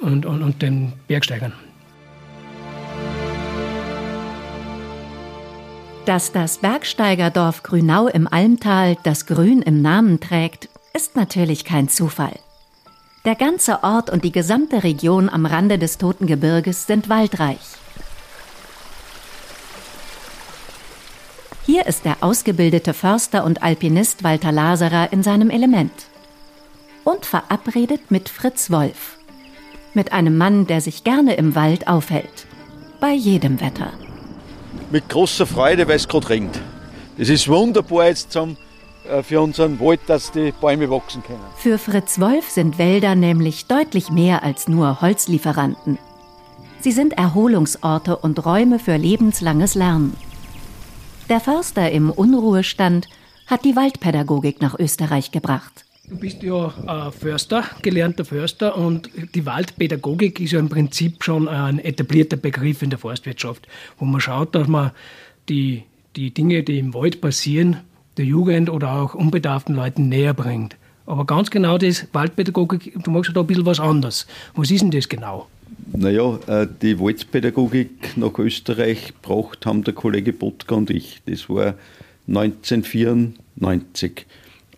und, 0.00 0.26
und, 0.26 0.42
und 0.42 0.62
den 0.62 0.92
Bergsteigern. 1.08 1.54
Dass 6.06 6.30
das 6.30 6.58
Bergsteigerdorf 6.58 7.64
Grünau 7.64 8.06
im 8.06 8.28
Almtal 8.28 8.96
das 9.02 9.26
Grün 9.26 9.60
im 9.60 9.82
Namen 9.82 10.20
trägt, 10.20 10.68
ist 10.94 11.16
natürlich 11.16 11.64
kein 11.64 11.88
Zufall. 11.88 12.38
Der 13.24 13.34
ganze 13.34 13.82
Ort 13.82 14.08
und 14.08 14.22
die 14.22 14.30
gesamte 14.30 14.84
Region 14.84 15.28
am 15.28 15.46
Rande 15.46 15.80
des 15.80 15.98
Toten 15.98 16.28
Gebirges 16.28 16.86
sind 16.86 17.08
waldreich. 17.08 17.58
Hier 21.64 21.86
ist 21.86 22.04
der 22.04 22.18
ausgebildete 22.20 22.94
Förster 22.94 23.42
und 23.42 23.64
Alpinist 23.64 24.22
Walter 24.22 24.52
Laserer 24.52 25.12
in 25.12 25.24
seinem 25.24 25.50
Element. 25.50 26.06
Und 27.02 27.26
verabredet 27.26 28.12
mit 28.12 28.28
Fritz 28.28 28.70
Wolf. 28.70 29.18
Mit 29.92 30.12
einem 30.12 30.38
Mann, 30.38 30.68
der 30.68 30.80
sich 30.80 31.02
gerne 31.02 31.34
im 31.34 31.56
Wald 31.56 31.88
aufhält. 31.88 32.46
Bei 33.00 33.10
jedem 33.10 33.60
Wetter. 33.60 33.90
Mit 34.90 35.08
großer 35.08 35.46
Freude, 35.46 35.88
weil 35.88 35.96
es 35.96 36.06
gerade 36.06 36.28
regnet. 36.28 36.60
Es 37.18 37.28
ist 37.28 37.48
wunderbar 37.48 38.06
jetzt 38.06 38.32
zum 38.32 38.56
äh, 39.08 39.22
für 39.22 39.40
unseren 39.40 39.80
Wald, 39.80 40.00
dass 40.06 40.32
die 40.32 40.52
Bäume 40.52 40.90
wachsen 40.90 41.22
können. 41.22 41.40
Für 41.56 41.78
Fritz 41.78 42.20
Wolf 42.20 42.50
sind 42.50 42.78
Wälder 42.78 43.14
nämlich 43.14 43.66
deutlich 43.66 44.10
mehr 44.10 44.42
als 44.42 44.68
nur 44.68 45.00
Holzlieferanten. 45.00 45.98
Sie 46.80 46.92
sind 46.92 47.14
Erholungsorte 47.14 48.16
und 48.16 48.44
Räume 48.44 48.78
für 48.78 48.96
lebenslanges 48.96 49.74
Lernen. 49.74 50.16
Der 51.28 51.40
Förster 51.40 51.90
im 51.90 52.10
Unruhestand 52.10 53.08
hat 53.46 53.64
die 53.64 53.74
Waldpädagogik 53.74 54.60
nach 54.60 54.78
Österreich 54.78 55.32
gebracht. 55.32 55.85
Du 56.08 56.16
bist 56.16 56.42
ja 56.42 57.10
Förster, 57.10 57.64
gelernter 57.82 58.24
Förster 58.24 58.78
und 58.78 59.10
die 59.34 59.44
Waldpädagogik 59.44 60.38
ist 60.38 60.52
ja 60.52 60.60
im 60.60 60.68
Prinzip 60.68 61.24
schon 61.24 61.48
ein 61.48 61.80
etablierter 61.80 62.36
Begriff 62.36 62.82
in 62.82 62.90
der 62.90 62.98
Forstwirtschaft, 63.00 63.66
wo 63.98 64.04
man 64.04 64.20
schaut, 64.20 64.54
dass 64.54 64.68
man 64.68 64.92
die, 65.48 65.82
die 66.14 66.32
Dinge, 66.32 66.62
die 66.62 66.78
im 66.78 66.94
Wald 66.94 67.20
passieren, 67.20 67.78
der 68.18 68.24
Jugend 68.24 68.70
oder 68.70 68.92
auch 68.92 69.14
unbedarften 69.14 69.74
Leuten 69.74 70.08
näher 70.08 70.32
bringt. 70.32 70.76
Aber 71.06 71.24
ganz 71.24 71.50
genau 71.50 71.76
das 71.76 72.06
Waldpädagogik, 72.12 73.02
du 73.02 73.10
machst 73.10 73.28
ja 73.28 73.34
da 73.34 73.40
ein 73.40 73.46
bisschen 73.48 73.66
was 73.66 73.80
anderes. 73.80 74.28
Was 74.54 74.70
ist 74.70 74.82
denn 74.82 74.92
das 74.92 75.08
genau? 75.08 75.48
Naja, 75.92 76.38
äh, 76.46 76.68
die 76.82 77.00
Waldpädagogik 77.00 78.16
nach 78.16 78.38
Österreich 78.38 79.12
gebracht 79.20 79.66
haben 79.66 79.82
der 79.82 79.94
Kollege 79.94 80.32
Botka 80.32 80.76
und 80.76 80.90
ich. 80.90 81.20
Das 81.26 81.48
war 81.48 81.74
1994. 82.28 84.26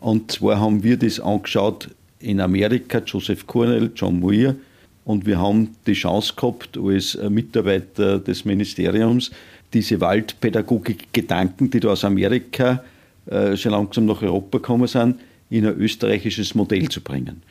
Und 0.00 0.33
zwar 0.33 0.61
haben 0.61 0.83
wir 0.83 0.97
das 0.97 1.21
angeschaut 1.21 1.90
in 2.21 2.40
Amerika, 2.40 3.00
Joseph 3.05 3.47
Cornell, 3.47 3.90
John 3.95 4.21
Muir. 4.21 4.57
Und 5.05 5.26
wir 5.26 5.38
haben 5.38 5.76
die 5.87 5.95
Chance 5.95 6.35
gehabt, 6.37 6.76
als 6.76 7.19
Mitarbeiter 7.28 8.19
des 8.19 8.45
Ministeriums, 8.45 9.31
diese 9.73 10.00
Waldpädagogik-Gedanken, 10.00 11.71
die 11.71 11.81
da 11.81 11.88
aus 11.88 12.05
Amerika 12.05 12.83
äh, 13.26 13.57
schon 13.57 13.73
langsam 13.73 14.07
nach 14.07 14.23
Europa 14.23 14.59
gekommen 14.59 14.87
sind, 14.87 15.17
in 15.50 15.67
ein 15.67 15.76
österreichisches 15.76 16.55
Modell 16.55 16.88
zu 16.88 17.00
bringen. 17.00 17.43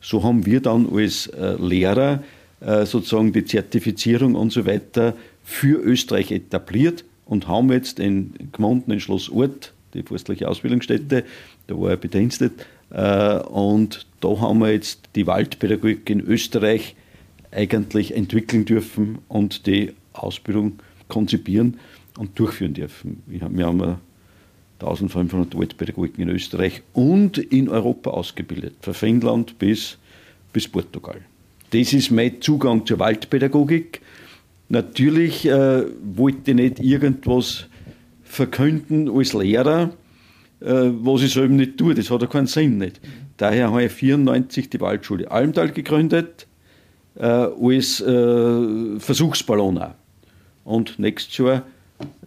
So 0.00 0.22
haben 0.22 0.44
wir 0.44 0.60
dann 0.60 0.88
als 0.92 1.28
äh, 1.28 1.56
Lehrer 1.60 2.22
äh, 2.60 2.84
sozusagen 2.86 3.32
die 3.32 3.44
Zertifizierung 3.44 4.34
und 4.34 4.52
so 4.52 4.66
weiter 4.66 5.14
für 5.42 5.80
Österreich 5.80 6.30
etabliert 6.30 7.04
und 7.26 7.48
haben 7.48 7.72
jetzt 7.72 7.98
in 7.98 8.34
Gmunden, 8.52 8.92
in 8.92 9.00
Schloss 9.00 9.30
Ort, 9.30 9.72
die 9.94 10.02
forstliche 10.02 10.48
Ausbildungsstätte, 10.48 11.24
da 11.66 11.78
war 11.78 11.90
er 11.90 11.96
bedienstet, 11.96 12.66
und 12.90 14.06
da 14.20 14.40
haben 14.40 14.60
wir 14.60 14.72
jetzt 14.72 15.08
die 15.16 15.26
Waldpädagogik 15.26 16.08
in 16.08 16.20
Österreich 16.20 16.94
eigentlich 17.50 18.14
entwickeln 18.14 18.64
dürfen 18.64 19.18
und 19.28 19.66
die 19.66 19.92
Ausbildung 20.12 20.78
konzipieren 21.08 21.78
und 22.18 22.38
durchführen 22.38 22.74
dürfen. 22.74 23.22
Wir 23.26 23.40
haben 23.40 23.98
1500 24.80 25.56
Waldpädagogen 25.56 26.22
in 26.22 26.28
Österreich 26.28 26.82
und 26.92 27.38
in 27.38 27.68
Europa 27.68 28.10
ausgebildet, 28.10 28.74
von 28.80 28.94
Finnland 28.94 29.58
bis, 29.58 29.98
bis 30.52 30.68
Portugal. 30.68 31.20
Das 31.70 31.92
ist 31.92 32.10
mein 32.10 32.40
Zugang 32.40 32.86
zur 32.86 32.98
Waldpädagogik. 32.98 34.00
Natürlich 34.68 35.46
äh, 35.46 35.84
wollte 36.16 36.52
ich 36.52 36.56
nicht 36.56 36.80
irgendwas 36.80 37.66
verkünden 38.22 39.08
als 39.10 39.32
Lehrer, 39.32 39.92
äh, 40.60 40.66
was 40.66 41.22
ich 41.22 41.32
selber 41.32 41.54
nicht 41.54 41.78
tue. 41.78 41.94
Das 41.94 42.10
hat 42.10 42.22
ja 42.22 42.26
keinen 42.26 42.46
Sinn 42.46 42.78
nicht. 42.78 43.00
Daher 43.36 43.68
habe 43.70 43.84
ich 43.84 43.92
1994 43.92 44.70
die 44.70 44.80
Waldschule 44.80 45.30
Almtal 45.30 45.70
gegründet, 45.70 46.46
äh, 47.16 47.24
als 47.24 48.00
äh, 48.00 48.98
Versuchsballon 48.98 49.78
auch. 49.78 49.94
Und 50.64 50.98
nächstes 50.98 51.36
Jahr 51.38 51.62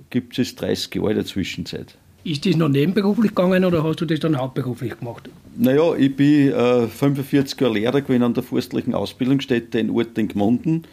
gibt 0.10 0.38
es 0.38 0.56
30 0.56 0.96
Jahre 0.96 1.16
der 1.16 1.26
Zwischenzeit. 1.26 1.98
Ist 2.24 2.46
das 2.46 2.58
noch 2.58 2.68
nebenberuflich 2.68 3.34
gegangen 3.34 3.64
oder 3.64 3.84
hast 3.84 4.02
du 4.02 4.06
das 4.06 4.20
dann 4.20 4.38
hauptberuflich 4.38 5.00
gemacht? 5.00 5.30
Naja, 5.58 5.96
ich 5.96 6.14
bin 6.16 6.52
äh, 6.52 6.88
45 6.88 7.60
Jahre 7.60 7.74
Lehrer 7.74 8.02
gewesen 8.02 8.24
an 8.24 8.34
der 8.34 8.44
forstlichen 8.44 8.94
Ausbildungsstätte 8.94 9.80
in 9.80 9.90
Ort 9.90 10.18
in 10.18 10.28
Gmunden. 10.28 10.84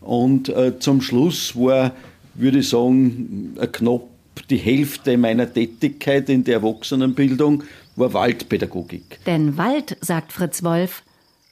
Und 0.00 0.48
äh, 0.48 0.78
zum 0.78 1.00
Schluss 1.00 1.54
war, 1.54 1.92
würde 2.34 2.58
ich 2.58 2.68
sagen, 2.68 3.56
knapp 3.72 4.02
die 4.50 4.58
Hälfte 4.58 5.16
meiner 5.16 5.52
Tätigkeit 5.52 6.28
in 6.28 6.44
der 6.44 6.56
Erwachsenenbildung 6.56 7.62
war 7.96 8.12
Waldpädagogik. 8.12 9.18
Denn 9.26 9.56
Wald, 9.56 9.96
sagt 10.00 10.32
Fritz 10.32 10.62
Wolf, 10.62 11.02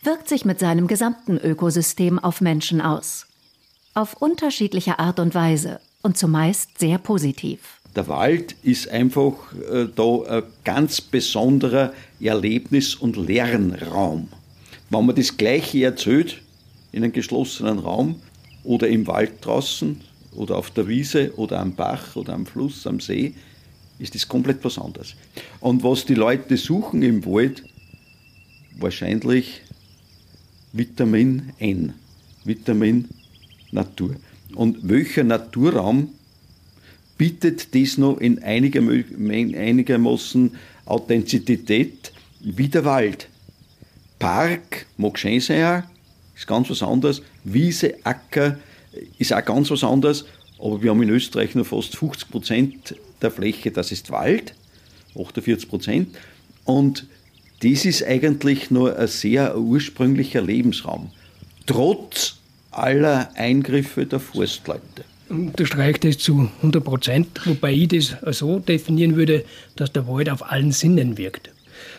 wirkt 0.02 0.28
sich 0.28 0.45
mit 0.45 0.59
seinem 0.59 0.87
gesamten 0.87 1.38
Ökosystem 1.38 2.19
auf 2.19 2.40
Menschen 2.40 2.81
aus. 2.81 3.26
Auf 3.95 4.14
unterschiedliche 4.14 4.99
Art 4.99 5.21
und 5.21 5.35
Weise 5.35 5.81
und 6.02 6.17
zumeist 6.17 6.78
sehr 6.78 6.99
positiv. 6.99 7.81
Der 7.97 8.07
Wald 8.09 8.55
ist 8.62 8.88
einfach 8.88 9.35
äh, 9.73 9.87
da 9.95 10.23
ein 10.23 10.43
ganz 10.64 11.00
besonderer 11.00 11.93
Erlebnis- 12.21 12.95
und 12.95 13.17
Lernraum. 13.17 14.28
Wenn 14.90 15.07
man 15.07 15.17
das 15.17 15.37
Gleiche 15.37 15.85
erzählt 15.85 16.40
in 16.93 17.02
einem 17.02 17.12
geschlossenen 17.12 17.78
Raum 17.78 18.17
oder 18.62 18.88
im 18.88 19.07
Wald 19.07 19.45
draußen 19.45 20.00
oder 20.38 20.57
auf 20.57 20.71
der 20.71 20.88
Wiese 20.88 21.37
oder 21.37 21.61
am 21.61 21.75
Bach 21.75 22.14
oder 22.14 22.33
am 22.33 22.47
Fluss, 22.47 22.87
am 22.87 23.00
See, 23.00 23.35
ist 23.99 24.14
das 24.14 24.28
komplett 24.28 24.62
was 24.62 24.78
anderes. 24.78 25.16
Und 25.59 25.83
was 25.83 26.07
die 26.07 26.14
Leute 26.14 26.57
suchen 26.57 27.02
im 27.02 27.26
Wald, 27.26 27.64
wahrscheinlich 28.78 29.62
Vitamin 30.73 31.52
N, 31.59 31.92
Vitamin 32.45 33.09
Natur. 33.73 34.14
Und 34.54 34.88
welcher 34.88 35.25
Naturraum 35.25 36.11
bietet 37.18 37.75
das 37.75 37.99
noch 37.99 38.18
in 38.18 38.40
einigermaßen 38.45 40.52
Authentizität 40.85 42.12
wie 42.40 42.68
der 42.68 42.85
Wald? 42.85 43.28
Park 44.21 44.87
mag 44.97 45.18
schön 45.18 45.40
sein, 45.40 45.83
ist 46.37 46.47
ganz 46.47 46.71
was 46.71 46.85
anderes. 46.85 47.23
Wiese, 47.42 47.97
Acker 48.04 48.57
ist 49.19 49.33
auch 49.33 49.45
ganz 49.45 49.71
was 49.71 49.85
anderes. 49.85 50.25
Aber 50.59 50.83
wir 50.83 50.90
haben 50.90 51.02
in 51.02 51.11
Österreich 51.11 51.55
nur 51.55 51.64
fast 51.64 51.97
50 51.97 52.31
Prozent 52.31 52.95
der 53.23 53.31
Fläche, 53.31 53.71
das 53.71 53.93
ist 53.93 54.11
Wald, 54.11 54.55
48 55.17 55.69
Prozent. 55.69 56.17
Und 56.64 57.07
das 57.62 57.85
ist 57.85 58.05
eigentlich 58.05 58.71
nur 58.71 58.97
ein 58.97 59.09
sehr 59.09 59.59
ursprünglicher 59.59 60.40
Lebensraum. 60.40 61.11
Trotz 61.67 62.37
aller 62.71 63.31
Eingriffe 63.35 64.07
der 64.07 64.21
Forstleute. 64.21 65.05
Unterstreicht 65.28 66.05
das 66.05 66.19
zu 66.19 66.50
100 66.59 66.83
Prozent, 66.83 67.40
wobei 67.45 67.73
ich 67.73 67.88
das 67.88 68.17
so 68.31 68.61
definieren 68.61 69.17
würde, 69.17 69.45
dass 69.76 69.93
der 69.93 70.07
Wald 70.07 70.31
auf 70.31 70.50
allen 70.50 70.73
Sinnen 70.73 71.19
wirkt. 71.19 71.50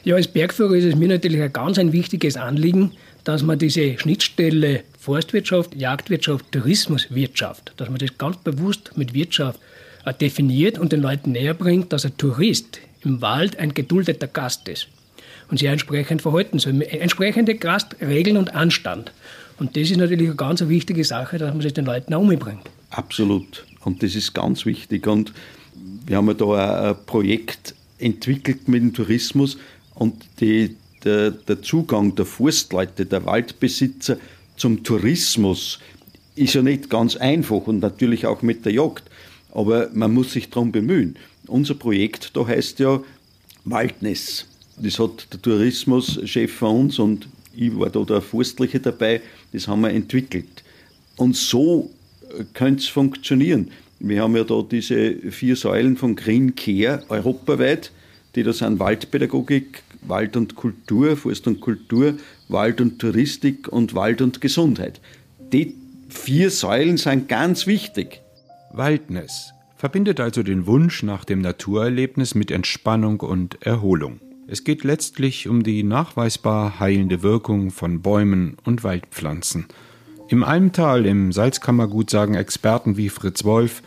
Ja, 0.04 0.16
als 0.16 0.28
Bergführer 0.28 0.76
ist 0.76 0.86
es 0.86 0.96
mir 0.96 1.08
natürlich 1.08 1.42
ein 1.42 1.54
ganz 1.54 1.78
ein 1.78 1.92
wichtiges 1.92 2.38
Anliegen, 2.38 2.92
dass 3.24 3.44
man 3.44 3.60
diese 3.60 3.98
Schnittstelle 4.00 4.84
Forstwirtschaft, 5.10 5.76
Jagdwirtschaft, 5.76 6.52
Tourismuswirtschaft, 6.52 7.74
dass 7.78 7.90
man 7.90 7.98
das 7.98 8.16
ganz 8.20 8.38
bewusst 8.38 8.92
mit 8.96 9.16
Wirtschaft 9.16 9.60
äh, 10.06 10.14
definiert 10.14 10.78
und 10.78 10.92
den 10.92 11.02
Leuten 11.02 11.32
näher 11.32 11.56
bringt, 11.56 11.92
dass 11.92 12.06
ein 12.06 12.16
Tourist 12.18 12.80
im 13.04 13.20
Wald 13.20 13.58
ein 13.58 13.74
geduldeter 13.74 14.28
Gast 14.28 14.70
ist 14.70 14.88
und 15.50 15.58
sich 15.58 15.68
entsprechend 15.68 16.22
verhalten 16.22 16.60
soll. 16.60 16.84
Entsprechende 16.84 17.56
Gastregeln 17.56 18.38
und 18.38 18.54
Anstand. 18.54 19.12
Und 19.58 19.76
das 19.76 19.90
ist 19.90 19.98
natürlich 19.98 20.28
eine 20.28 20.36
ganz 20.36 20.62
wichtige 20.62 21.04
Sache, 21.04 21.40
dass 21.40 21.52
man 21.54 21.62
sich 21.62 21.74
den 21.74 21.86
Leuten 21.86 22.14
auch 22.14 22.22
umbringt. 22.22 22.70
Absolut. 22.92 23.66
Und 23.84 24.04
das 24.04 24.14
ist 24.14 24.36
ganz 24.36 24.68
wichtig. 24.68 25.08
Und 25.08 25.34
wir 26.06 26.18
haben 26.18 26.28
ja 26.28 26.36
da 26.36 26.92
ein 26.92 26.96
Projekt 27.08 27.74
entwickelt 27.98 28.68
mit 28.68 28.84
dem 28.84 28.94
Tourismus 28.94 29.58
und 29.96 30.24
die, 30.40 30.76
der, 31.04 31.32
der 31.32 31.64
Zugang 31.64 32.14
der 32.14 32.28
Forstleute, 32.28 33.08
der 33.08 33.26
Waldbesitzer 33.26 34.18
zum 34.60 34.84
Tourismus 34.84 35.80
ist 36.36 36.54
ja 36.54 36.62
nicht 36.62 36.90
ganz 36.90 37.16
einfach 37.16 37.68
und 37.68 37.80
natürlich 37.80 38.26
auch 38.26 38.42
mit 38.42 38.66
der 38.66 38.74
Jagd. 38.74 39.04
Aber 39.52 39.90
man 39.94 40.14
muss 40.14 40.34
sich 40.34 40.50
darum 40.50 40.72
bemühen. 40.72 41.16
Unser 41.48 41.74
Projekt 41.74 42.36
da 42.36 42.46
heißt 42.46 42.80
ja 42.80 43.02
Waldness. 43.66 44.46
Das 44.78 45.00
hat 45.00 45.28
der 45.34 45.42
Tourismuschef 45.42 46.54
von 46.54 46.82
uns 46.82 47.00
und 47.00 47.28
ich 47.56 47.78
war 47.78 47.90
da 47.90 48.04
der 48.04 48.22
Forstliche 48.22 48.80
dabei, 48.80 49.22
das 49.52 49.68
haben 49.68 49.82
wir 49.82 49.90
entwickelt. 49.90 50.64
Und 51.18 51.36
so 51.36 51.90
könnte 52.54 52.82
es 52.82 52.88
funktionieren. 52.88 53.72
Wir 54.00 54.22
haben 54.22 54.36
ja 54.36 54.44
da 54.44 54.62
diese 54.62 55.16
vier 55.32 55.56
Säulen 55.56 55.98
von 55.98 56.16
Green 56.16 56.56
Care 56.56 57.04
europaweit, 57.10 57.92
die 58.36 58.44
da 58.44 58.54
sind 58.54 58.80
Waldpädagogik, 58.80 59.84
Wald 60.04 60.38
und 60.38 60.56
Kultur, 60.56 61.18
Forst 61.18 61.48
und 61.48 61.60
Kultur, 61.60 62.14
Wald 62.50 62.82
und 62.82 63.00
Touristik 63.00 63.68
und 63.68 63.96
Wald 63.96 64.22
und 64.22 64.42
Gesundheit. 64.42 65.00
Die 65.54 65.76
vier 66.10 66.50
Säulen 66.50 66.98
sind 66.98 67.30
ganz 67.30 67.68
wichtig. 67.68 68.22
Waldness 68.72 69.54
verbindet 69.78 70.20
also 70.20 70.44
den 70.44 70.68
Wunsch 70.68 71.04
nach 71.04 71.24
dem 71.24 71.40
Naturerlebnis 71.40 72.36
mit 72.36 72.52
Entspannung 72.52 73.22
und 73.22 73.62
Erholung. 73.66 74.20
Es 74.48 74.64
geht 74.64 74.84
letztlich 74.84 75.48
um 75.48 75.64
die 75.64 75.84
nachweisbar 75.84 76.80
heilende 76.80 77.22
Wirkung 77.24 77.72
von 77.72 78.02
Bäumen 78.02 78.58
und 78.66 78.84
Waldpflanzen. 78.84 79.68
Im 80.28 80.44
Almtal 80.44 81.06
im 81.06 81.32
Salzkammergut 81.32 82.10
sagen 82.10 82.34
Experten 82.34 82.98
wie 82.98 83.10
Fritz 83.10 83.46
Wolf, 83.46 83.82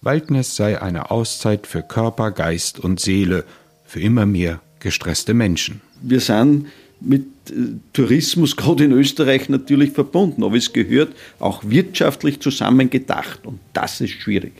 Waldness 0.00 0.56
sei 0.56 0.80
eine 0.80 1.10
Auszeit 1.10 1.66
für 1.66 1.82
Körper, 1.82 2.30
Geist 2.30 2.80
und 2.80 3.00
Seele, 3.00 3.44
für 3.84 4.00
immer 4.00 4.26
mehr 4.26 4.60
gestresste 4.80 5.34
Menschen. 5.34 5.82
Wir 6.00 6.20
sind 6.20 6.66
mit 7.00 7.24
äh, 7.50 7.54
Tourismus 7.92 8.56
gerade 8.56 8.84
in 8.84 8.92
Österreich 8.92 9.48
natürlich 9.48 9.92
verbunden, 9.92 10.42
aber 10.42 10.56
es 10.56 10.72
gehört 10.72 11.14
auch 11.38 11.62
wirtschaftlich 11.64 12.40
zusammengedacht 12.40 13.46
und 13.46 13.58
das 13.72 14.00
ist 14.00 14.12
schwierig. 14.12 14.52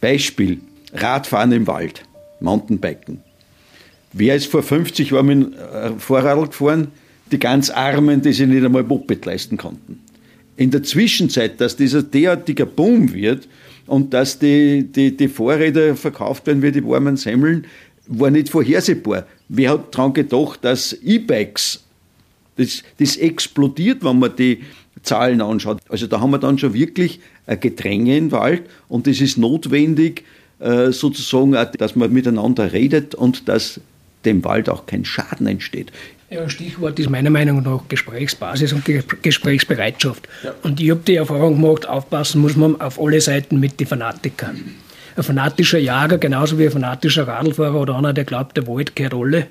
Beispiel, 0.00 0.60
Radfahren 0.92 1.52
im 1.52 1.66
Wald, 1.66 2.02
Mountainbiken. 2.40 3.20
Wer 4.12 4.36
ist 4.36 4.46
vor 4.46 4.62
50 4.62 5.10
Jahren 5.10 5.26
mit 5.26 5.52
dem 5.52 6.00
Vorrad 6.00 6.50
gefahren? 6.50 6.88
Die 7.30 7.38
ganz 7.38 7.70
Armen, 7.70 8.22
die 8.22 8.32
sich 8.32 8.46
nicht 8.46 8.64
einmal 8.64 8.82
Moped 8.82 9.24
leisten 9.24 9.56
konnten. 9.56 10.00
In 10.56 10.70
der 10.70 10.82
Zwischenzeit, 10.82 11.60
dass 11.60 11.76
dieser 11.76 12.02
derartiger 12.02 12.66
Boom 12.66 13.12
wird 13.12 13.46
und 13.86 14.12
dass 14.12 14.38
die, 14.38 14.84
die, 14.84 15.16
die 15.16 15.28
Vorräder 15.28 15.94
verkauft 15.94 16.46
werden 16.46 16.62
wie 16.62 16.72
die 16.72 16.84
warmen 16.84 17.16
Semmeln, 17.16 17.66
war 18.10 18.30
nicht 18.30 18.48
vorhersehbar. 18.48 19.26
Wer 19.48 19.70
hat 19.70 19.94
daran 19.94 20.12
gedacht, 20.12 20.60
dass 20.62 20.92
E-Bikes, 20.92 21.82
das, 22.56 22.82
das 22.98 23.16
explodiert, 23.16 24.04
wenn 24.04 24.18
man 24.18 24.34
die 24.36 24.62
Zahlen 25.02 25.40
anschaut. 25.40 25.78
Also 25.88 26.06
da 26.06 26.20
haben 26.20 26.30
wir 26.30 26.38
dann 26.38 26.58
schon 26.58 26.74
wirklich 26.74 27.20
ein 27.46 27.58
Gedränge 27.58 28.18
im 28.18 28.32
Wald 28.32 28.64
und 28.88 29.06
es 29.06 29.20
ist 29.20 29.38
notwendig, 29.38 30.24
äh, 30.58 30.92
sozusagen, 30.92 31.52
dass 31.78 31.96
man 31.96 32.12
miteinander 32.12 32.72
redet 32.72 33.14
und 33.14 33.48
dass 33.48 33.80
dem 34.24 34.44
Wald 34.44 34.68
auch 34.68 34.84
kein 34.84 35.04
Schaden 35.04 35.46
entsteht. 35.46 35.90
Ja, 36.28 36.48
Stichwort 36.48 36.98
ist 36.98 37.08
meiner 37.08 37.30
Meinung 37.30 37.62
nach 37.62 37.88
Gesprächsbasis 37.88 38.72
und 38.72 38.84
Gesprächsbereitschaft. 39.22 40.28
Ja. 40.44 40.54
Und 40.62 40.80
ich 40.80 40.90
habe 40.90 41.00
die 41.04 41.16
Erfahrung 41.16 41.60
gemacht, 41.60 41.88
aufpassen 41.88 42.40
muss 42.40 42.56
man 42.56 42.80
auf 42.80 43.00
alle 43.00 43.20
Seiten 43.20 43.58
mit 43.58 43.80
den 43.80 43.86
Fanatikern. 43.86 44.74
Ein 45.16 45.22
fanatischer 45.22 45.78
Jager, 45.78 46.18
genauso 46.18 46.58
wie 46.58 46.66
ein 46.66 46.70
fanatischer 46.70 47.26
Radlfahrer 47.26 47.80
oder 47.80 47.96
einer, 47.96 48.12
der 48.12 48.24
glaubt, 48.24 48.56
der 48.56 48.66
Wald 48.66 48.96
gehört 48.96 49.14
alle. 49.14 49.46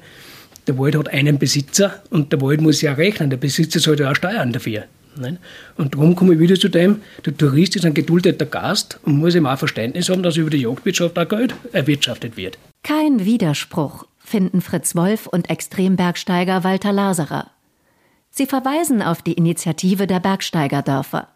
Der 0.67 0.77
Wald 0.77 0.95
hat 0.95 1.09
einen 1.09 1.39
Besitzer 1.39 2.01
und 2.09 2.31
der 2.31 2.41
Wald 2.41 2.61
muss 2.61 2.81
ja 2.81 2.93
rechnen. 2.93 3.29
Der 3.29 3.37
Besitzer 3.37 3.79
sollte 3.79 4.09
auch 4.09 4.15
steuern 4.15 4.53
dafür. 4.53 4.83
Und 5.75 5.95
darum 5.95 6.15
komme 6.15 6.35
ich 6.35 6.39
wieder 6.39 6.55
zu 6.55 6.69
dem, 6.69 7.01
der 7.25 7.35
Tourist 7.35 7.75
ist 7.75 7.85
ein 7.85 7.93
geduldeter 7.93 8.45
Gast 8.45 8.99
und 9.03 9.17
muss 9.17 9.35
ihm 9.35 9.45
auch 9.45 9.57
Verständnis 9.57 10.09
haben, 10.09 10.23
dass 10.23 10.37
über 10.37 10.49
die 10.49 10.61
Jagdwirtschaft 10.61 11.17
auch 11.17 11.27
Geld 11.27 11.53
erwirtschaftet 11.73 12.37
wird. 12.37 12.57
Kein 12.83 13.25
Widerspruch 13.25 14.05
finden 14.19 14.61
Fritz 14.61 14.95
Wolf 14.95 15.27
und 15.27 15.49
Extrembergsteiger 15.49 16.63
Walter 16.63 16.93
Laserer. 16.93 17.47
Sie 18.29 18.45
verweisen 18.45 19.01
auf 19.01 19.21
die 19.21 19.33
Initiative 19.33 20.07
der 20.07 20.19
Bergsteigerdörfer. 20.19 21.27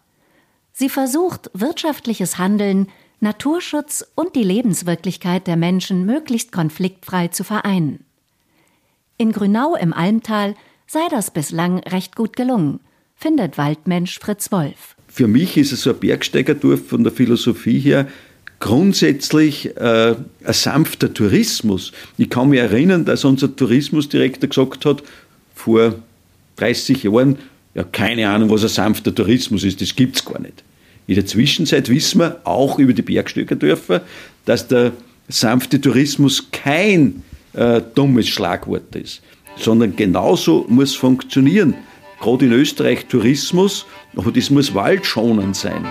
Sie 0.72 0.88
versucht, 0.88 1.50
wirtschaftliches 1.52 2.38
Handeln, 2.38 2.88
Naturschutz 3.24 4.04
und 4.14 4.36
die 4.36 4.44
Lebenswirklichkeit 4.44 5.48
der 5.48 5.56
Menschen 5.56 6.06
möglichst 6.06 6.52
konfliktfrei 6.52 7.28
zu 7.28 7.42
vereinen. 7.42 8.04
In 9.16 9.32
Grünau 9.32 9.74
im 9.74 9.92
Almtal 9.92 10.54
sei 10.86 11.00
das 11.10 11.32
bislang 11.32 11.80
recht 11.80 12.14
gut 12.14 12.36
gelungen, 12.36 12.80
findet 13.16 13.58
Waldmensch 13.58 14.18
Fritz 14.20 14.52
Wolf. 14.52 14.94
Für 15.08 15.26
mich 15.26 15.56
ist 15.56 15.72
es 15.72 15.82
so 15.82 15.90
ein 15.90 15.98
Bergsteigerdorf 15.98 16.86
von 16.86 17.02
der 17.02 17.12
Philosophie 17.12 17.78
her 17.80 18.06
grundsätzlich 18.60 19.76
äh, 19.76 20.14
ein 20.44 20.52
sanfter 20.52 21.12
Tourismus. 21.12 21.92
Ich 22.18 22.30
kann 22.30 22.48
mich 22.48 22.60
erinnern, 22.60 23.04
dass 23.04 23.24
unser 23.24 23.54
Tourismusdirektor 23.54 24.48
gesagt 24.48 24.84
hat, 24.84 25.02
vor 25.54 25.96
30 26.56 27.04
Jahren, 27.04 27.38
ja, 27.74 27.84
keine 27.84 28.28
Ahnung, 28.28 28.50
was 28.50 28.62
ein 28.62 28.68
sanfter 28.68 29.14
Tourismus 29.14 29.64
ist, 29.64 29.80
das 29.80 29.94
gibt 29.94 30.16
es 30.16 30.24
gar 30.24 30.40
nicht. 30.40 30.62
In 31.06 31.14
der 31.16 31.26
Zwischenzeit 31.26 31.88
wissen 31.88 32.20
wir 32.20 32.40
auch 32.44 32.78
über 32.78 32.92
die 32.92 33.02
Bergstöckerdörfer, 33.02 34.02
dass 34.44 34.68
der 34.68 34.92
sanfte 35.28 35.80
Tourismus 35.80 36.50
kein 36.50 37.22
äh, 37.52 37.80
dummes 37.94 38.28
Schlagwort 38.28 38.94
ist, 38.96 39.22
sondern 39.56 39.96
genauso 39.96 40.64
muss 40.68 40.94
funktionieren. 40.94 41.74
Gerade 42.20 42.46
in 42.46 42.52
Österreich 42.52 43.06
Tourismus, 43.06 43.86
aber 44.16 44.32
das 44.32 44.50
muss 44.50 44.74
waldschonend 44.74 45.56
sein. 45.56 45.86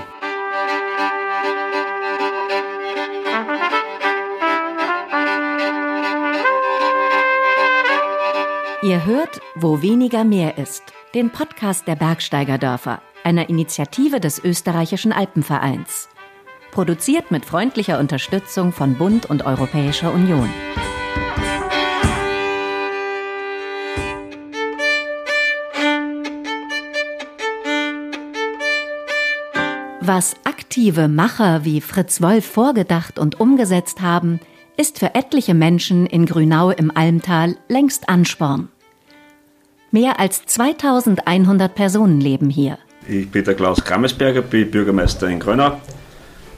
Ihr 8.82 9.06
hört, 9.06 9.40
wo 9.56 9.82
weniger 9.82 10.24
mehr 10.24 10.58
ist. 10.58 10.94
den 11.14 11.30
Podcast 11.30 11.88
der 11.88 11.96
Bergsteigerdörfer, 11.96 13.02
einer 13.24 13.50
Initiative 13.50 14.20
des 14.20 14.44
österreichischen 14.44 15.12
Alpenvereins. 15.12 16.10
Produziert 16.72 17.32
mit 17.32 17.46
freundlicher 17.46 18.00
Unterstützung 18.00 18.72
von 18.72 18.96
Bund 18.96 19.26
und 19.28 19.46
Europäischer 19.46 20.14
Union. 20.14 20.50
Was 30.06 30.36
aktive 30.44 31.08
Macher 31.08 31.64
wie 31.64 31.80
Fritz 31.80 32.22
Wolf 32.22 32.46
vorgedacht 32.46 33.20
und 33.20 33.40
umgesetzt 33.40 34.02
haben, 34.02 34.42
ist 34.76 35.00
für 35.00 35.16
etliche 35.16 35.54
Menschen 35.54 36.06
in 36.06 36.26
Grünau 36.26 36.72
im 36.72 36.92
Almtal 36.94 37.56
längst 37.70 38.10
Ansporn. 38.10 38.68
Mehr 39.92 40.20
als 40.20 40.46
2100 40.46 41.74
Personen 41.74 42.20
leben 42.20 42.50
hier. 42.50 42.80
Ich 43.08 43.30
bin 43.30 43.44
der 43.44 43.56
Klaus 43.56 43.84
Krammesberger, 43.84 44.42
bin 44.42 44.72
Bürgermeister 44.72 45.28
in 45.28 45.40
Grönau 45.40 45.78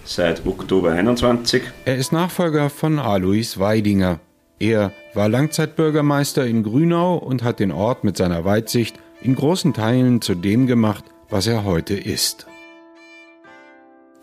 seit 0.04 0.46
Oktober 0.46 0.92
21. 0.92 1.64
Er 1.86 1.96
ist 1.96 2.12
Nachfolger 2.12 2.70
von 2.70 3.00
Alois 3.00 3.58
Weidinger. 3.58 4.20
Er 4.60 4.92
war 5.16 5.28
Langzeitbürgermeister 5.28 6.46
in 6.46 6.64
Grünau 6.64 7.18
und 7.18 7.44
hat 7.44 7.60
den 7.60 7.72
Ort 7.72 8.04
mit 8.04 8.16
seiner 8.16 8.46
Weitsicht 8.46 9.00
in 9.22 9.36
großen 9.36 9.74
Teilen 9.74 10.22
zu 10.22 10.36
dem 10.36 10.68
gemacht, 10.68 11.04
was 11.30 11.48
er 11.48 11.64
heute 11.64 11.96
ist. 11.96 12.46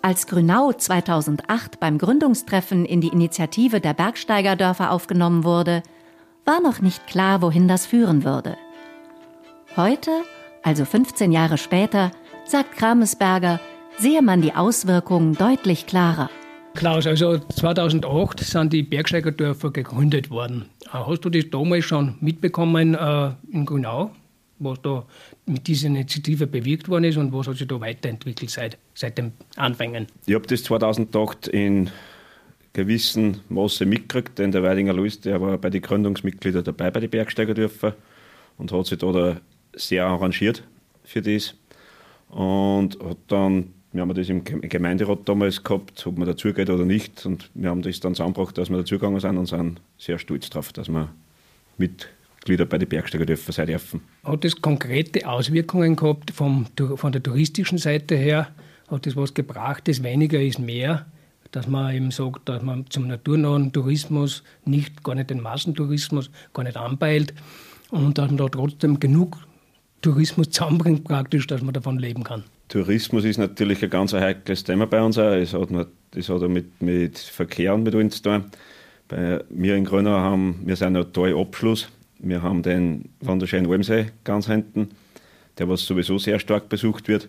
Als 0.01 0.27
Grünau 0.27 0.73
2008 0.73 1.81
beim 1.81 1.99
Gründungstreffen 1.99 2.85
in 2.85 3.01
die 3.01 3.09
Initiative 3.09 3.81
der 3.81 3.95
Bergsteigerdörfer 3.95 4.91
aufgenommen 4.91 5.45
wurde, 5.45 5.83
war 6.45 6.61
noch 6.61 6.81
nicht 6.81 7.07
klar, 7.07 7.43
wohin 7.43 7.69
das 7.69 7.87
führen 7.87 8.25
würde. 8.25 8.57
Heute, 9.77 10.11
also 10.63 10.85
15 10.85 11.33
Jahre 11.33 11.59
später, 11.59 12.11
sagt 12.45 12.77
Kramesberger, 12.77 13.61
sehe 13.99 14.23
man 14.23 14.43
die 14.43 14.55
Auswirkungen 14.55 15.35
deutlich 15.35 15.87
klarer. 15.87 16.31
Klaus, 16.75 17.07
also 17.07 17.39
2008 17.39 18.41
sind 18.41 18.73
die 18.73 18.83
Bergsteigerdörfer 18.83 19.71
gegründet 19.71 20.31
worden. 20.31 20.67
Äh, 20.87 20.99
hast 21.07 21.21
du 21.21 21.31
das 21.31 21.51
damals 21.51 21.85
schon 21.85 22.17
mitbekommen 22.21 22.95
äh, 22.95 23.31
in 23.53 23.67
Grünau, 23.67 24.11
was 24.59 24.81
da 24.81 25.05
mit 25.45 25.67
dieser 25.67 25.89
Initiative 25.89 26.47
bewirkt 26.47 26.89
worden 26.89 27.05
ist 27.05 27.19
und 27.19 27.33
was 27.33 27.47
hat 27.47 27.57
sich 27.57 27.69
da 27.69 27.79
weiterentwickelt 27.81 28.51
seit, 28.51 28.79
seit 28.95 29.19
dem 29.19 29.33
Anfängen? 29.57 30.07
Ich 30.27 30.35
habe 30.35 30.47
das 30.47 30.63
2008 30.65 31.49
in 31.49 31.91
gewissem 32.73 33.41
Maße 33.51 33.85
mitgekriegt, 33.85 34.39
denn 34.39 34.51
der 34.51 34.63
Weidinger 34.63 34.95
Luis, 34.95 35.21
der 35.21 35.41
war 35.41 35.59
bei 35.59 35.69
den 35.69 35.83
Gründungsmitgliedern 35.83 36.65
dabei 36.65 36.91
bei 36.91 37.01
den 37.01 37.11
Bergsteigerdörfern 37.11 37.93
und 38.57 38.73
hat 38.73 38.87
sich 38.87 38.99
da 38.99 39.37
sehr 39.75 40.07
arrangiert 40.07 40.63
für 41.05 41.23
das. 41.23 41.55
Und 42.29 42.99
hat 43.03 43.19
dann, 43.29 43.75
wir 43.93 44.03
haben 44.03 44.15
das 44.15 44.29
im 44.29 44.43
Gemeinderat 44.45 45.29
damals 45.29 45.63
gehabt, 45.63 46.07
ob 46.07 46.19
man 46.19 46.27
dazugeht 46.27 46.71
oder 46.71 46.85
nicht. 46.85 47.27
Und 47.27 47.51
wir 47.55 47.71
haben 47.71 47.83
das 47.83 48.01
dann 48.01 48.15
zusammengebracht, 48.15 48.57
dass 48.57 48.71
wir 48.71 48.79
dazugegangen 48.79 49.21
sind 49.21 49.37
und 49.37 49.47
sind 49.47 49.81
sehr 49.99 50.19
stolz 50.19 50.49
darauf, 50.49 50.73
dass 50.73 50.89
wir 50.89 51.09
Mitglieder 51.77 52.65
bei 52.65 52.79
den 52.79 52.89
Bergsteigerdörfern 52.89 53.53
sein 53.53 53.67
dürfen. 53.67 54.01
Hat 54.25 54.45
das 54.45 54.61
konkrete 54.61 55.29
Auswirkungen 55.29 55.97
gehabt 55.97 56.31
vom, 56.31 56.67
von 56.97 57.13
der 57.13 57.23
touristischen 57.23 57.79
Seite 57.79 58.17
her? 58.17 58.49
Hat 58.89 59.07
das 59.07 59.17
was 59.17 59.35
gebracht, 59.35 59.89
das 59.89 60.03
weniger 60.03 60.41
ist 60.41 60.59
mehr? 60.59 61.07
Dass 61.51 61.67
man 61.67 61.95
eben 61.95 62.11
sagt, 62.11 62.49
dass 62.49 62.63
man 62.63 62.87
zum 62.89 63.09
naturnahen 63.09 63.73
Tourismus 63.73 64.43
nicht, 64.65 65.05
gar 65.05 65.15
nicht 65.15 65.29
den 65.29 65.43
Massentourismus, 65.43 66.31
gar 66.55 66.63
nicht 66.63 66.79
anpeilt 66.79 67.35
und 67.91 68.17
dass 68.17 68.29
man 68.29 68.39
da 68.39 68.49
trotzdem 68.49 68.99
genug 68.99 69.37
Tourismus 70.03 70.51
zusammenbringt, 70.51 71.05
praktisch, 71.05 71.47
dass 71.47 71.63
man 71.63 71.73
davon 71.73 71.99
leben 71.99 72.25
kann. 72.25 72.45
Tourismus 72.69 73.25
ist 73.25 73.39
natürlich 73.39 73.83
ein 73.83 73.91
ganz 73.91 74.13
heikles 74.13 74.65
Thema 74.65 74.87
bei 74.87 75.01
uns. 75.03 75.17
Es 75.17 75.55
hat, 75.55 75.69
das 76.11 76.29
hat 76.29 76.43
mit, 76.49 76.83
mit 76.83 77.19
Verkehr 77.19 77.75
und 77.75 77.85
mit 77.85 77.95
uns 77.95 78.17
zu 78.17 78.23
tun. 78.23 78.45
Bei 79.09 79.43
mir 79.49 79.77
in 79.77 79.85
Grönau 79.85 80.11
haben 80.11 80.61
wir 80.65 80.77
sind 80.77 80.97
ein 80.97 81.13
toller 81.13 81.39
Abschluss. 81.39 81.89
Wir 82.19 82.43
haben 82.43 82.63
den 82.63 83.11
wunderschönen 83.21 83.71
Almsee 83.71 84.07
ganz 84.25 84.47
hinten, 84.47 84.91
der 85.59 85.69
was 85.69 85.85
sowieso 85.85 86.19
sehr 86.19 86.39
stark 86.39 86.69
besucht 86.69 87.09
wird. 87.09 87.29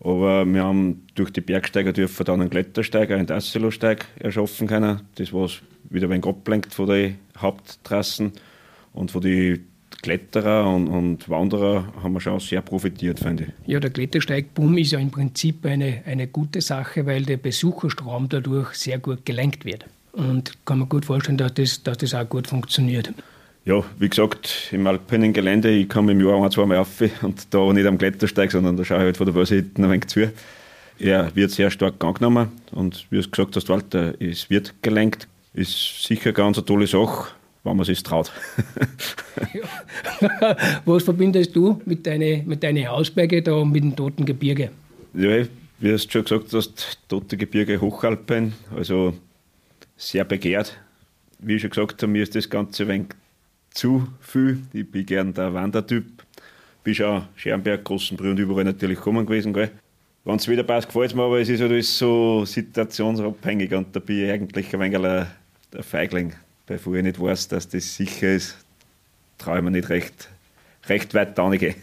Aber 0.00 0.44
wir 0.44 0.64
haben 0.64 1.06
durch 1.14 1.32
die 1.32 1.40
Bergsteiger 1.40 1.92
dann 1.92 2.40
einen 2.40 2.50
Klettersteig, 2.50 3.10
einen 3.10 3.26
Dasselo-Steig 3.26 4.06
erschaffen 4.18 4.66
können. 4.66 5.02
Das 5.14 5.32
was 5.32 5.60
wieder 5.90 6.06
ein 6.06 6.10
wenig 6.10 6.26
ablenkt 6.26 6.74
von 6.74 6.88
den 6.88 7.18
Haupttrassen 7.38 8.32
und 8.92 9.10
von 9.10 9.20
den 9.22 9.66
Kletterer 10.02 10.68
und, 10.68 10.88
und, 10.88 11.28
Wanderer 11.28 11.84
haben 12.02 12.12
wir 12.12 12.20
schon 12.20 12.40
sehr 12.40 12.60
profitiert, 12.60 13.20
finde 13.20 13.44
ich. 13.44 13.70
Ja, 13.70 13.78
der 13.78 13.90
Klettersteigboom 13.90 14.76
ist 14.78 14.90
ja 14.90 14.98
im 14.98 15.10
Prinzip 15.10 15.64
eine, 15.64 16.02
eine 16.04 16.26
gute 16.26 16.60
Sache, 16.60 17.06
weil 17.06 17.22
der 17.22 17.36
Besucherstrom 17.36 18.28
dadurch 18.28 18.74
sehr 18.74 18.98
gut 18.98 19.24
gelenkt 19.24 19.64
wird. 19.64 19.86
Und 20.12 20.52
kann 20.66 20.80
man 20.80 20.88
gut 20.88 21.04
vorstellen, 21.04 21.38
dass 21.38 21.54
das, 21.54 21.82
dass 21.82 21.98
das 21.98 22.14
auch 22.14 22.28
gut 22.28 22.48
funktioniert. 22.48 23.12
Ja, 23.64 23.84
wie 23.98 24.08
gesagt, 24.08 24.68
im 24.72 24.86
alpinen 24.88 25.32
Gelände, 25.32 25.70
ich 25.70 25.88
komme 25.88 26.12
im 26.12 26.20
Jahr 26.20 26.42
ein, 26.42 26.50
zweimal 26.50 26.78
auf 26.78 27.00
und 27.22 27.46
da 27.54 27.72
nicht 27.72 27.86
am 27.86 27.96
Klettersteig, 27.96 28.50
sondern 28.50 28.76
da 28.76 28.84
schaue 28.84 28.98
ich 28.98 29.04
halt 29.04 29.16
von 29.16 29.26
der 29.26 29.32
Börse 29.32 29.54
hinten 29.54 29.84
ein 29.84 29.90
wenig 29.90 30.08
zu. 30.08 30.32
Er 30.98 31.34
wird 31.34 31.52
sehr 31.52 31.70
stark 31.70 32.02
angenommen 32.04 32.48
und 32.72 33.06
wie 33.10 33.20
du 33.20 33.30
gesagt 33.30 33.54
hast, 33.54 33.68
Walter, 33.68 34.14
es 34.20 34.50
wird 34.50 34.74
gelenkt. 34.82 35.28
Ist 35.54 36.02
sicher 36.02 36.32
ganz 36.32 36.58
eine 36.58 36.66
tolle 36.66 36.86
Sache 36.86 37.28
wenn 37.64 37.76
man 37.76 37.84
sich 37.84 38.02
traut. 38.02 38.32
Was 40.84 41.04
verbindest 41.04 41.54
du 41.54 41.80
mit 41.84 42.06
deinen 42.06 42.46
mit 42.46 42.62
deine 42.62 42.88
Hausberge 42.88 43.42
da 43.42 43.64
mit 43.64 43.82
dem 43.84 43.96
Toten 43.96 44.24
Gebirge? 44.24 44.70
Ja, 45.14 45.44
wie 45.78 45.88
du 45.90 45.98
schon 45.98 46.22
gesagt 46.22 46.52
hast, 46.52 46.98
Tote 47.08 47.36
Gebirge 47.36 47.80
Hochalpen, 47.80 48.54
also 48.74 49.14
sehr 49.96 50.24
begehrt. 50.24 50.78
Wie 51.38 51.56
ich 51.56 51.62
schon 51.62 51.70
gesagt 51.70 52.02
habe, 52.02 52.12
mir 52.12 52.22
ist 52.22 52.34
das 52.34 52.48
Ganze 52.48 52.84
ein 52.84 52.88
wenig 52.88 53.08
zu 53.70 54.06
viel. 54.20 54.58
Ich 54.72 54.90
bin 54.90 55.06
gern 55.06 55.34
der 55.34 55.52
Wandertyp. 55.54 56.04
Bin 56.84 56.94
schon 56.94 57.22
Schermberg, 57.36 57.84
Großenbrühl 57.84 58.30
und 58.30 58.38
überall 58.38 58.64
natürlich 58.64 58.98
gekommen 58.98 59.26
gewesen. 59.26 59.54
Wenn 59.54 60.36
es 60.36 60.48
wieder 60.48 60.62
passt, 60.62 60.88
gefällt 60.88 61.10
es 61.10 61.14
mir, 61.14 61.22
aber 61.22 61.40
es 61.40 61.48
ist 61.48 61.60
halt 61.60 61.84
so 61.84 62.44
situationsabhängig 62.44 63.72
und 63.74 63.94
da 63.94 64.00
bin 64.00 64.24
ich 64.24 64.30
eigentlich 64.30 64.72
ein 64.74 64.80
wenig 64.80 65.26
der 65.72 65.82
Feigling 65.82 66.32
bevor 66.66 66.94
ich 66.96 67.02
nicht 67.02 67.20
weiß, 67.20 67.48
dass 67.48 67.68
das 67.68 67.96
sicher 67.96 68.32
ist, 68.32 68.56
traue 69.38 69.58
ich 69.58 69.64
mir 69.64 69.70
nicht 69.70 69.88
recht, 69.88 70.28
recht 70.88 71.14
weit 71.14 71.36
gehen. 71.58 71.74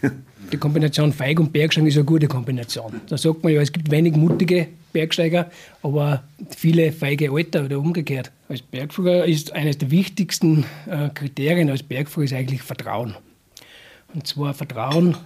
Die 0.52 0.56
Kombination 0.56 1.12
Feig 1.12 1.38
und 1.38 1.52
Bergsteigen 1.52 1.88
ist 1.88 1.96
eine 1.96 2.04
gute 2.04 2.26
Kombination. 2.26 3.00
Da 3.08 3.16
sagt 3.16 3.42
man 3.42 3.52
ja, 3.52 3.60
es 3.60 3.72
gibt 3.72 3.90
wenig 3.90 4.16
mutige 4.16 4.68
Bergsteiger, 4.92 5.50
aber 5.82 6.24
viele 6.56 6.92
feige 6.92 7.30
Alter 7.30 7.64
oder 7.64 7.78
umgekehrt. 7.78 8.32
Als 8.48 8.62
Bergführer 8.62 9.24
ist 9.24 9.52
eines 9.52 9.78
der 9.78 9.90
wichtigsten 9.90 10.64
äh, 10.86 11.08
Kriterien 11.10 11.70
als 11.70 11.82
Bergführer 11.82 12.24
ist 12.24 12.32
eigentlich 12.32 12.62
Vertrauen. 12.62 13.14
Und 14.12 14.26
zwar 14.26 14.54
Vertrauen, 14.54 15.16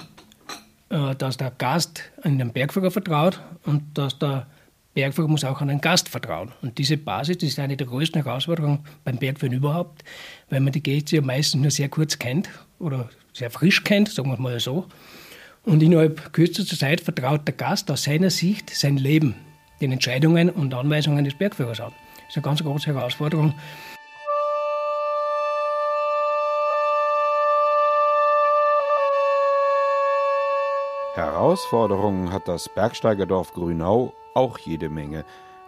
äh, 0.91 1.15
dass 1.15 1.39
der 1.39 1.53
Gast 1.57 2.03
an 2.23 2.39
den 2.39 2.53
Bergführer 2.53 2.91
vertraut 2.91 3.41
und 3.65 3.83
dass 3.95 4.19
der 4.19 4.47
Bergführer 4.95 5.29
muss 5.29 5.45
auch 5.45 5.61
an 5.61 5.71
einen 5.71 5.81
Gast 5.81 6.09
vertrauen. 6.09 6.53
Und 6.63 6.79
diese 6.79 6.97
Basis 6.97 7.39
das 7.39 7.51
ist 7.51 7.59
eine 7.59 7.77
der 7.77 7.87
größten 7.87 8.23
Herausforderungen 8.23 8.81
beim 9.05 9.19
Bergführen 9.19 9.53
überhaupt, 9.53 10.05
weil 10.51 10.61
man 10.61 10.73
die 10.73 10.83
Gäste 10.83 11.17
ja 11.17 11.23
meistens 11.23 11.61
nur 11.61 11.71
sehr 11.71 11.89
kurz 11.89 12.19
kennt 12.19 12.49
oder 12.79 13.11
sehr 13.33 13.51
frisch 13.51 13.83
kennt, 13.83 14.09
sagen 14.09 14.31
wir 14.31 14.39
mal 14.39 14.59
so. 14.61 14.87
Und 15.65 15.83
innerhalb 15.83 16.33
kürzester 16.33 16.77
Zeit 16.77 17.01
vertraut 17.01 17.47
der 17.47 17.55
Gast 17.55 17.91
aus 17.91 18.05
seiner 18.05 18.31
Sicht 18.31 18.71
sein 18.71 18.97
Leben 18.97 19.35
den 19.81 19.91
Entscheidungen 19.93 20.49
und 20.49 20.73
Anweisungen 20.73 21.25
des 21.25 21.35
Bergführers 21.35 21.81
an. 21.81 21.93
Das 22.15 22.29
ist 22.29 22.37
eine 22.37 22.45
ganz 22.45 22.63
große 22.63 22.87
Herausforderung. 22.87 23.55
Herausforderungen 31.15 32.33
hat 32.33 32.49
das 32.49 32.69
Bergsteigerdorf 32.69 33.53
Grünau 33.53 34.13
auch 34.35 34.59
jede 34.59 34.89
Menge, 34.89 35.25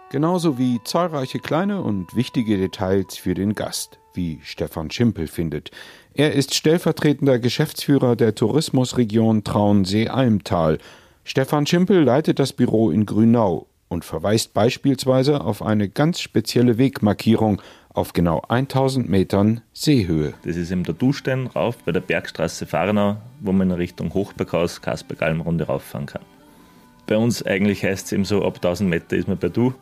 genauso 0.09 0.57
wie 0.57 0.79
zahlreiche 0.83 1.39
kleine 1.39 1.81
und 1.81 2.15
wichtige 2.15 2.57
Details 2.57 3.17
für 3.17 3.33
den 3.33 3.55
Gast, 3.55 3.99
wie 4.13 4.39
Stefan 4.43 4.91
Schimpel 4.91 5.27
findet. 5.27 5.71
Er 6.13 6.33
ist 6.33 6.53
stellvertretender 6.53 7.39
Geschäftsführer 7.39 8.15
der 8.15 8.35
Tourismusregion 8.35 9.43
Traunsee-Almtal. 9.43 10.79
Stefan 11.23 11.65
Schimpel 11.65 12.03
leitet 12.03 12.39
das 12.39 12.53
Büro 12.53 12.89
in 12.89 13.05
Grünau 13.05 13.67
und 13.89 14.05
verweist 14.05 14.53
beispielsweise 14.53 15.41
auf 15.41 15.61
eine 15.61 15.89
ganz 15.89 16.19
spezielle 16.19 16.77
Wegmarkierung 16.77 17.61
auf 17.89 18.13
genau 18.13 18.43
1000 18.47 19.09
Metern 19.09 19.61
Seehöhe. 19.73 20.33
Das 20.43 20.55
ist 20.55 20.71
der 20.71 20.93
Dustein 20.93 21.47
rauf 21.47 21.77
bei 21.83 21.91
der 21.91 22.01
Bergstraße 22.01 22.65
Farnau, 22.65 23.17
wo 23.39 23.51
man 23.51 23.71
in 23.71 23.75
Richtung 23.75 24.13
Hochberghaus, 24.13 24.81
Kaspergalmrunde 24.81 25.65
rauffahren 25.65 26.05
kann. 26.05 26.21
Bei 27.07 27.17
uns 27.17 27.41
eigentlich 27.45 27.83
heißt 27.83 28.07
es 28.07 28.11
eben 28.11 28.25
so, 28.25 28.43
ab 28.43 28.55
1000 28.57 28.89
Meter 28.89 29.15
ist 29.15 29.27
man 29.27 29.37
bei 29.37 29.47
Du. 29.49 29.73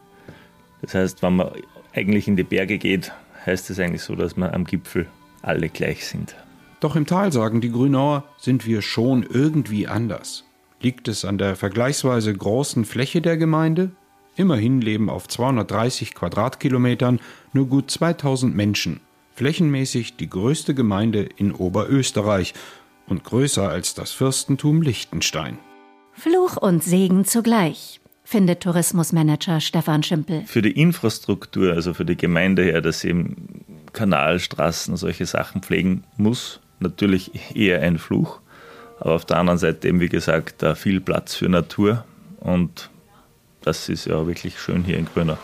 Das 0.82 0.94
heißt, 0.94 1.24
wenn 1.24 1.38
man 1.38 1.52
eigentlich 1.94 2.28
in 2.28 2.36
die 2.36 2.44
Berge 2.44 2.78
geht, 2.78 3.12
heißt 3.46 3.70
es 3.72 3.80
eigentlich 3.80 4.04
so, 4.04 4.16
dass 4.16 4.38
wir 4.38 4.54
am 4.54 4.64
Gipfel 4.64 5.08
alle 5.42 5.70
gleich 5.70 6.06
sind. 6.06 6.36
Doch 6.80 6.96
im 6.96 7.08
Tal, 7.08 7.32
sagen 7.32 7.62
die 7.62 7.72
Grünauer, 7.72 8.26
sind 8.38 8.68
wir 8.68 8.84
schon 8.84 9.24
irgendwie 9.24 9.88
anders. 9.88 10.44
Liegt 10.82 11.08
es 11.08 11.26
an 11.26 11.40
der 11.40 11.56
vergleichsweise 11.56 12.32
großen 12.32 12.86
Fläche 12.86 13.22
der 13.22 13.38
Gemeinde? 13.38 13.90
Immerhin 14.36 14.82
leben 14.82 15.10
auf 15.10 15.28
230 15.28 16.14
Quadratkilometern 16.14 17.20
nur 17.54 17.68
gut 17.68 17.90
2000 17.90 18.56
Menschen. 18.56 19.00
Flächenmäßig 19.34 20.18
die 20.18 20.30
größte 20.30 20.76
Gemeinde 20.76 21.28
in 21.38 21.54
Oberösterreich 21.54 22.54
und 23.08 23.24
größer 23.24 23.68
als 23.68 23.96
das 23.96 24.12
Fürstentum 24.12 24.82
Liechtenstein. 24.82 25.58
Fluch 26.18 26.58
und 26.58 26.84
Segen 26.84 27.26
zugleich, 27.26 28.00
findet 28.24 28.62
Tourismusmanager 28.62 29.60
Stefan 29.60 30.02
Schimpel. 30.02 30.44
Für 30.46 30.62
die 30.62 30.72
Infrastruktur, 30.72 31.74
also 31.74 31.94
für 31.94 32.06
die 32.06 32.16
Gemeinde 32.16 32.64
her, 32.64 32.82
dass 32.82 33.02
sie 33.02 33.10
eben 33.10 33.66
Kanalstraßen, 33.94 34.96
solche 34.98 35.26
Sachen 35.26 35.62
pflegen 35.62 36.04
muss, 36.18 36.62
natürlich 36.80 37.32
eher 37.56 37.82
ein 37.82 37.98
Fluch. 37.98 38.40
Aber 39.00 39.14
auf 39.14 39.26
der 39.26 39.38
anderen 39.38 39.60
Seite 39.60 39.90
eben, 39.90 40.00
wie 40.00 40.10
gesagt, 40.10 40.66
viel 40.76 41.02
Platz 41.02 41.36
für 41.36 41.50
Natur 41.50 42.06
und 42.40 42.90
das 43.62 43.90
ist 43.90 44.06
ja 44.06 44.26
wirklich 44.26 44.60
schön 44.60 44.84
hier 44.84 44.98
in 44.98 45.06
Grünau. 45.06 45.38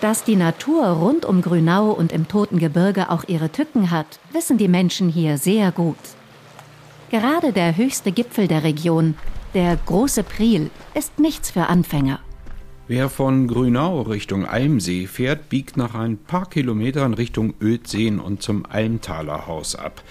Dass 0.00 0.24
die 0.24 0.36
Natur 0.36 0.86
rund 0.86 1.26
um 1.26 1.42
Grünau 1.42 1.90
und 1.90 2.10
im 2.10 2.26
Toten 2.26 2.58
Gebirge 2.58 3.10
auch 3.10 3.24
ihre 3.26 3.52
Tücken 3.52 3.90
hat, 3.90 4.18
wissen 4.32 4.56
die 4.56 4.68
Menschen 4.68 5.10
hier 5.10 5.36
sehr 5.36 5.72
gut. 5.72 5.98
Gerade 7.10 7.52
der 7.52 7.76
höchste 7.76 8.10
Gipfel 8.10 8.48
der 8.48 8.64
Region, 8.64 9.14
der 9.52 9.76
große 9.76 10.22
Priel, 10.22 10.70
ist 10.94 11.18
nichts 11.18 11.50
für 11.50 11.66
Anfänger. 11.66 12.20
Wer 12.88 13.10
von 13.10 13.46
Grünau 13.46 14.00
Richtung 14.02 14.46
Almsee 14.46 15.06
fährt, 15.06 15.50
biegt 15.50 15.76
nach 15.76 15.94
ein 15.94 16.16
paar 16.16 16.48
Kilometern 16.48 17.12
Richtung 17.12 17.52
Ödseen 17.60 18.20
und 18.20 18.42
zum 18.42 18.64
Almtaler 18.64 19.46
Haus 19.46 19.76
ab. 19.76 20.02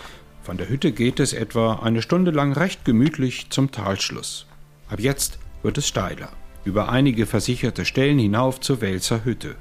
Von 0.43 0.57
der 0.57 0.69
Hütte 0.69 0.91
geht 0.91 1.19
es 1.19 1.33
etwa 1.33 1.79
eine 1.79 2.03
Stunde 2.03 2.29
lang 2.29 2.53
recht 2.53 2.85
gemütlich 2.85 3.49
zum 3.49 3.71
Talschluss. 3.71 4.45
Ab 4.87 4.99
jetzt 4.99 5.39
wird 5.63 5.79
es 5.79 5.87
steiler. 5.87 6.29
Über 6.63 6.89
einige 6.89 7.25
versicherte 7.25 7.85
Stellen 7.85 8.19
hinauf 8.19 8.59
zur 8.59 8.81
Welser 8.81 9.25
Hütte. 9.25 9.55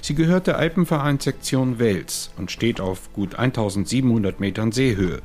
Sie 0.00 0.14
gehört 0.14 0.46
der 0.46 0.58
Alpenvereinssektion 0.58 1.78
Wels 1.78 2.30
und 2.36 2.50
steht 2.50 2.80
auf 2.80 3.12
gut 3.12 3.34
1700 3.34 4.40
Metern 4.40 4.72
Seehöhe. 4.72 5.20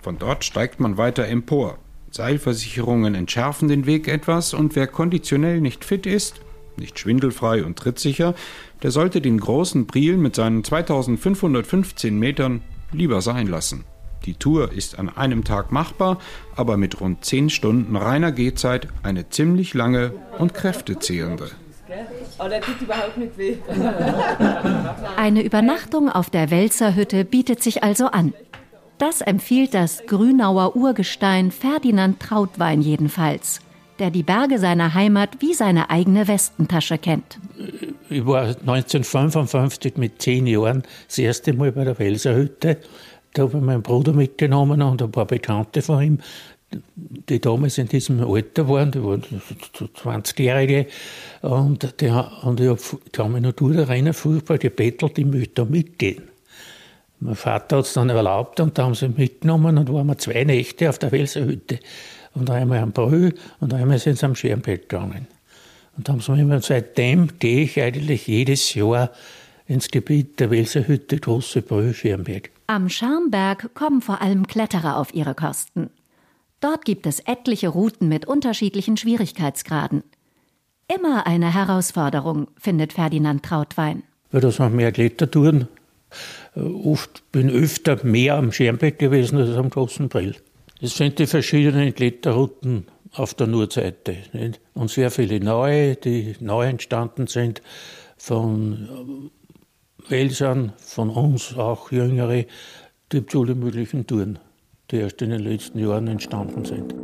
Von 0.00 0.18
dort 0.18 0.44
steigt 0.44 0.80
man 0.80 0.96
weiter 0.96 1.26
empor. 1.26 1.78
Seilversicherungen 2.10 3.14
entschärfen 3.14 3.68
den 3.68 3.86
Weg 3.86 4.08
etwas 4.08 4.54
und 4.54 4.76
wer 4.76 4.86
konditionell 4.86 5.60
nicht 5.60 5.84
fit 5.84 6.06
ist, 6.06 6.40
nicht 6.76 6.98
schwindelfrei 6.98 7.64
und 7.64 7.78
trittsicher, 7.78 8.34
der 8.82 8.90
sollte 8.90 9.20
den 9.20 9.38
großen 9.38 9.86
Priel 9.86 10.16
mit 10.16 10.36
seinen 10.36 10.64
2515 10.64 12.18
Metern 12.18 12.62
lieber 12.92 13.20
sein 13.20 13.46
lassen. 13.46 13.84
Die 14.24 14.34
Tour 14.34 14.72
ist 14.72 14.98
an 14.98 15.08
einem 15.08 15.44
Tag 15.44 15.72
machbar, 15.72 16.18
aber 16.56 16.76
mit 16.76 17.00
rund 17.00 17.24
10 17.24 17.50
Stunden 17.50 17.96
reiner 17.96 18.32
Gehzeit 18.32 18.88
eine 19.02 19.28
ziemlich 19.28 19.74
lange 19.74 20.12
und 20.38 20.54
kräftezehrende. 20.54 21.50
Eine 25.16 25.42
Übernachtung 25.42 26.08
auf 26.08 26.30
der 26.30 26.50
Welser 26.50 26.92
bietet 27.24 27.62
sich 27.62 27.82
also 27.82 28.06
an. 28.06 28.32
Das 28.98 29.20
empfiehlt 29.20 29.74
das 29.74 30.06
Grünauer 30.06 30.76
Urgestein 30.76 31.50
Ferdinand 31.50 32.20
Trautwein 32.20 32.82
jedenfalls 32.82 33.60
der 33.98 34.10
die 34.10 34.22
Berge 34.22 34.58
seiner 34.58 34.94
Heimat 34.94 35.40
wie 35.40 35.54
seine 35.54 35.90
eigene 35.90 36.28
Westentasche 36.28 36.98
kennt. 36.98 37.38
Ich 38.08 38.24
war 38.24 38.42
1955 38.42 39.96
mit 39.96 40.22
zehn 40.22 40.46
Jahren 40.46 40.82
das 41.06 41.18
erste 41.18 41.52
Mal 41.52 41.72
bei 41.72 41.84
der 41.84 41.98
Welser 41.98 42.34
Hütte. 42.34 42.78
Da 43.34 43.42
habe 43.42 43.58
ich 43.58 43.64
meinen 43.64 43.82
Bruder 43.82 44.12
mitgenommen 44.12 44.80
und 44.82 45.02
ein 45.02 45.10
paar 45.10 45.26
Bekannte 45.26 45.82
von 45.82 46.02
ihm, 46.02 46.18
die 47.00 47.40
damals 47.40 47.78
in 47.78 47.88
diesem 47.88 48.20
Alter 48.20 48.68
waren, 48.68 48.90
die 48.90 49.02
waren 49.02 49.22
20-Jährige. 49.22 50.86
Und, 51.42 51.94
die, 52.00 52.08
und 52.42 52.60
ich 52.60 52.68
hab 53.18 53.28
mich 53.30 53.42
noch 53.42 53.52
durchrennen, 53.52 54.12
furchtbar 54.12 54.58
gebettelt, 54.58 55.18
ich 55.18 55.26
möchte 55.26 55.54
da 55.54 55.64
mitgehen. 55.64 56.24
Mein 57.20 57.34
Vater 57.34 57.78
hat 57.78 57.86
es 57.86 57.94
dann 57.94 58.10
erlaubt 58.10 58.60
und 58.60 58.78
da 58.78 58.84
haben 58.84 58.94
sie 58.94 59.08
mitgenommen 59.08 59.76
und 59.76 59.92
waren 59.92 60.06
wir 60.06 60.18
zwei 60.18 60.44
Nächte 60.44 60.88
auf 60.88 60.98
der 60.98 61.10
Welser 61.10 61.44
Hütte 61.44 61.80
und 62.34 62.48
einmal 62.48 62.78
am 62.78 62.92
Brühl 62.92 63.34
und 63.58 63.74
einmal 63.74 63.98
sind 63.98 64.18
sie 64.18 64.26
am 64.26 64.36
Schermbett 64.36 64.88
gegangen. 64.88 65.26
Und 65.96 66.08
haben 66.08 66.20
sie 66.20 66.30
mir 66.30 66.42
immer, 66.42 66.60
seitdem 66.60 67.38
gehe 67.40 67.64
ich 67.64 67.82
eigentlich 67.82 68.28
jedes 68.28 68.72
Jahr 68.74 69.10
ins 69.66 69.88
Gebiet 69.88 70.38
der 70.38 70.50
Welserhütte 70.50 71.18
Große 71.18 71.62
Brühl 71.62 71.92
Schermberg. 71.92 72.50
Am 72.68 72.88
Scharmberg 72.88 73.74
kommen 73.74 74.00
vor 74.00 74.22
allem 74.22 74.46
Kletterer 74.46 74.96
auf 74.96 75.12
ihre 75.12 75.34
Kosten. 75.34 75.90
Dort 76.60 76.84
gibt 76.84 77.06
es 77.06 77.20
etliche 77.20 77.68
Routen 77.68 78.08
mit 78.08 78.26
unterschiedlichen 78.26 78.96
Schwierigkeitsgraden. 78.96 80.02
Immer 80.92 81.26
eine 81.26 81.52
Herausforderung, 81.54 82.48
findet 82.58 82.92
Ferdinand 82.92 83.44
Trautwein. 83.44 84.02
Ja, 84.32 84.40
das 84.40 84.58
waren 84.58 84.74
mehr 84.74 84.90
Klettertouren. 84.90 85.68
Äh, 86.56 86.60
oft 86.60 87.30
bin 87.32 87.50
öfter 87.50 88.04
mehr 88.04 88.36
am 88.36 88.52
Schermbeck 88.52 88.98
gewesen 88.98 89.38
als 89.38 89.56
am 89.56 89.70
Großen 89.70 90.08
Brill. 90.08 90.34
Es 90.80 90.96
sind 90.96 91.18
die 91.18 91.26
verschiedenen 91.26 91.94
Kletterrouten 91.94 92.86
auf 93.12 93.34
der 93.34 93.46
Nordseite 93.46 94.16
nicht? 94.32 94.60
und 94.74 94.90
sehr 94.90 95.10
viele 95.10 95.40
neue, 95.40 95.96
die 95.96 96.36
neu 96.40 96.66
entstanden 96.66 97.26
sind 97.26 97.62
von 98.16 99.30
Welsern, 100.08 100.72
von 100.78 101.10
uns 101.10 101.56
auch 101.56 101.90
jüngere. 101.90 102.44
gibt 103.08 103.34
alle 103.34 103.54
möglichen 103.54 104.06
Touren, 104.06 104.38
die 104.90 104.96
erst 104.96 105.20
in 105.22 105.30
den 105.30 105.40
letzten 105.40 105.78
Jahren 105.78 106.06
entstanden 106.06 106.64
sind. 106.64 106.94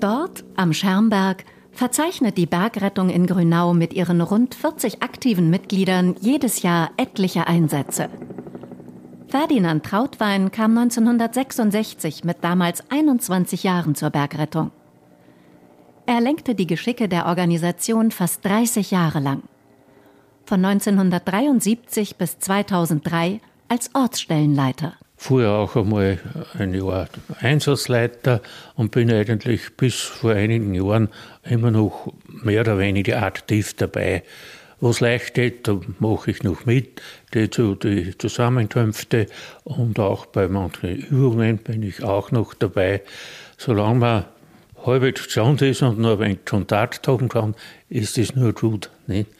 Dort 0.00 0.44
am 0.56 0.72
Schermberg 0.72 1.44
verzeichnet 1.72 2.36
die 2.36 2.46
Bergrettung 2.46 3.08
in 3.08 3.26
Grünau 3.26 3.72
mit 3.74 3.94
ihren 3.94 4.20
rund 4.20 4.54
40 4.54 5.02
aktiven 5.02 5.50
Mitgliedern 5.50 6.14
jedes 6.20 6.62
Jahr 6.62 6.90
etliche 6.96 7.46
Einsätze. 7.46 8.08
Ferdinand 9.28 9.84
Trautwein 9.84 10.50
kam 10.50 10.76
1966 10.76 12.22
mit 12.24 12.44
damals 12.44 12.84
21 12.90 13.62
Jahren 13.62 13.94
zur 13.94 14.10
Bergrettung. 14.10 14.70
Er 16.04 16.20
lenkte 16.20 16.54
die 16.54 16.66
Geschicke 16.66 17.08
der 17.08 17.26
Organisation 17.26 18.10
fast 18.10 18.44
30 18.44 18.90
Jahre 18.90 19.20
lang. 19.20 19.44
Von 20.44 20.62
1973 20.64 22.16
bis 22.16 22.38
2003 22.40 23.40
als 23.68 23.94
Ortsstellenleiter. 23.94 24.94
Früher 25.22 25.52
auch 25.52 25.76
einmal 25.76 26.18
ein 26.58 26.74
Jahr 26.74 27.08
Einsatzleiter 27.38 28.40
und 28.74 28.90
bin 28.90 29.08
eigentlich 29.08 29.76
bis 29.76 30.00
vor 30.00 30.32
einigen 30.32 30.74
Jahren 30.74 31.10
immer 31.44 31.70
noch 31.70 32.12
mehr 32.26 32.62
oder 32.62 32.78
weniger 32.80 33.22
aktiv 33.22 33.74
dabei 33.74 34.24
was 34.82 34.98
leicht 34.98 35.28
steht, 35.28 35.68
da 35.68 35.80
mache 36.00 36.32
ich 36.32 36.42
noch 36.42 36.66
mit, 36.66 37.00
die, 37.34 37.48
die 37.48 38.18
Zusammenkünfte 38.18 39.28
und 39.62 40.00
auch 40.00 40.26
bei 40.26 40.48
manchen 40.48 40.96
Übungen 40.96 41.58
bin 41.58 41.84
ich 41.84 42.02
auch 42.02 42.32
noch 42.32 42.52
dabei. 42.52 43.02
Solange 43.56 43.98
man 44.00 44.24
halbwegs 44.84 45.26
gesund 45.26 45.62
ist 45.62 45.82
und 45.82 46.00
nur 46.00 46.20
ein 46.20 46.44
Kontakt 46.44 47.06
haben 47.06 47.28
kann, 47.28 47.54
ist 47.88 48.18
das 48.18 48.34
nur 48.34 48.52
gut. 48.54 48.90
Nicht? 49.06 49.30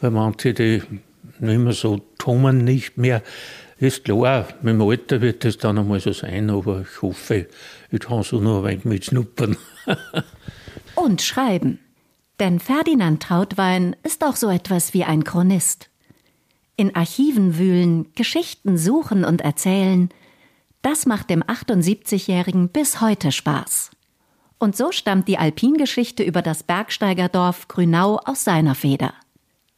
Weil 0.00 0.12
manche, 0.12 0.54
die 0.54 0.82
nicht 1.40 1.58
mehr 1.58 1.72
so 1.72 2.00
kommen, 2.18 2.58
nicht 2.58 2.96
mehr, 2.96 3.22
ist 3.84 4.04
klar, 4.04 4.48
mit 4.62 4.74
dem 4.74 4.82
Alter 4.82 5.20
wird 5.20 5.44
das 5.44 5.58
dann 5.58 5.78
einmal 5.78 6.00
so 6.00 6.12
sein, 6.12 6.50
aber 6.50 6.82
ich 6.82 7.02
hoffe, 7.02 7.48
ich 7.90 8.00
kann 8.00 8.22
so 8.22 8.40
noch 8.40 8.58
ein 8.58 8.64
wenig 8.64 8.84
mitschnuppern. 8.84 9.56
und 10.94 11.22
schreiben. 11.22 11.78
Denn 12.40 12.58
Ferdinand 12.58 13.22
Trautwein 13.22 13.94
ist 14.02 14.24
auch 14.24 14.36
so 14.36 14.48
etwas 14.50 14.92
wie 14.94 15.04
ein 15.04 15.24
Chronist. 15.24 15.88
In 16.76 16.96
Archiven 16.96 17.58
wühlen, 17.58 18.12
Geschichten 18.14 18.76
suchen 18.76 19.24
und 19.24 19.40
erzählen, 19.40 20.08
das 20.82 21.06
macht 21.06 21.30
dem 21.30 21.42
78-Jährigen 21.42 22.68
bis 22.68 23.00
heute 23.00 23.30
Spaß. 23.30 23.90
Und 24.58 24.76
so 24.76 24.92
stammt 24.92 25.28
die 25.28 25.38
Alpingeschichte 25.38 26.22
über 26.22 26.42
das 26.42 26.62
Bergsteigerdorf 26.62 27.68
Grünau 27.68 28.20
aus 28.24 28.44
seiner 28.44 28.74
Feder. 28.74 29.14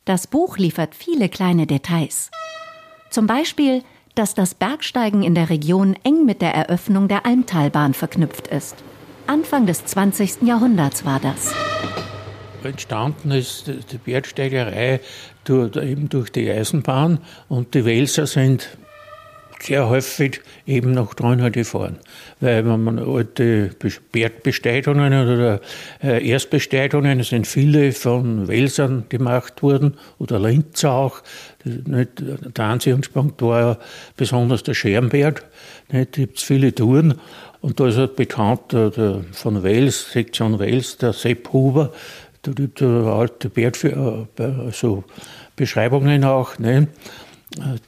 Das 0.05 0.27
Buch 0.27 0.57
liefert 0.57 0.95
viele 0.95 1.29
kleine 1.29 1.66
Details. 1.66 2.31
Zum 3.11 3.27
Beispiel, 3.27 3.83
dass 4.17 4.35
das 4.35 4.55
Bergsteigen 4.55 5.23
in 5.23 5.35
der 5.35 5.49
Region 5.51 5.97
eng 6.03 6.25
mit 6.25 6.43
der 6.43 6.55
Eröffnung 6.55 7.07
der 7.07 7.25
Almtalbahn 7.25 7.95
verknüpft 7.95 8.49
ist. 8.49 8.77
Anfang 9.29 9.67
des 9.67 9.85
20. 9.85 10.43
Jahrhunderts 10.43 11.05
war 11.05 11.21
das 11.21 11.55
entstanden 12.67 13.31
ist 13.31 13.69
die 13.69 13.99
Bergsteigerei 13.99 15.01
durch, 15.45 15.77
eben 15.77 16.09
durch 16.09 16.31
die 16.31 16.51
Eisenbahn 16.51 17.21
und 17.49 17.75
die 17.75 17.85
Welser 17.85 18.27
sind 18.27 18.77
sehr 19.67 19.89
häufig 19.89 20.41
eben 20.67 20.93
nach 20.93 21.15
Treuenhalde 21.15 21.65
fahren. 21.65 21.99
Weil 22.41 22.65
wenn 22.67 22.85
man 22.85 22.99
alte 22.99 23.71
Bergbesteigungen 24.13 25.13
oder 25.13 25.61
äh, 26.03 26.27
Erstbesteigungen, 26.29 27.21
es 27.21 27.31
sind 27.31 27.47
viele 27.47 27.93
von 27.93 28.49
Welsern 28.49 29.05
gemacht 29.09 29.63
worden 29.63 29.95
oder 30.19 30.39
Linzer 30.39 30.93
auch. 30.93 31.23
Der 31.65 32.65
Anziehungspunkt 32.65 33.43
war 33.43 33.61
ja 33.61 33.79
besonders 34.17 34.63
der 34.63 34.75
Schermberg. 34.75 35.45
Da 35.89 36.05
gibt 36.05 36.39
es 36.39 36.45
viele 36.45 36.75
Touren. 36.75 37.15
Und 37.61 37.81
da 37.81 37.89
ist 37.89 37.97
halt 37.97 38.15
bekannt 38.15 38.73
der, 38.73 39.25
von 39.33 39.63
Wels, 39.63 40.13
Sektion 40.13 40.59
Wels, 40.61 40.99
der 40.99 41.13
Sepp 41.13 41.53
Huber. 41.53 41.93
Da 42.43 42.53
gibt 42.53 42.81
es 42.81 43.07
alte 43.07 43.49
Berg, 43.49 43.77
also 44.39 45.03
Beschreibungen 45.57 46.23
auch. 46.23 46.59
Nicht? 46.61 46.89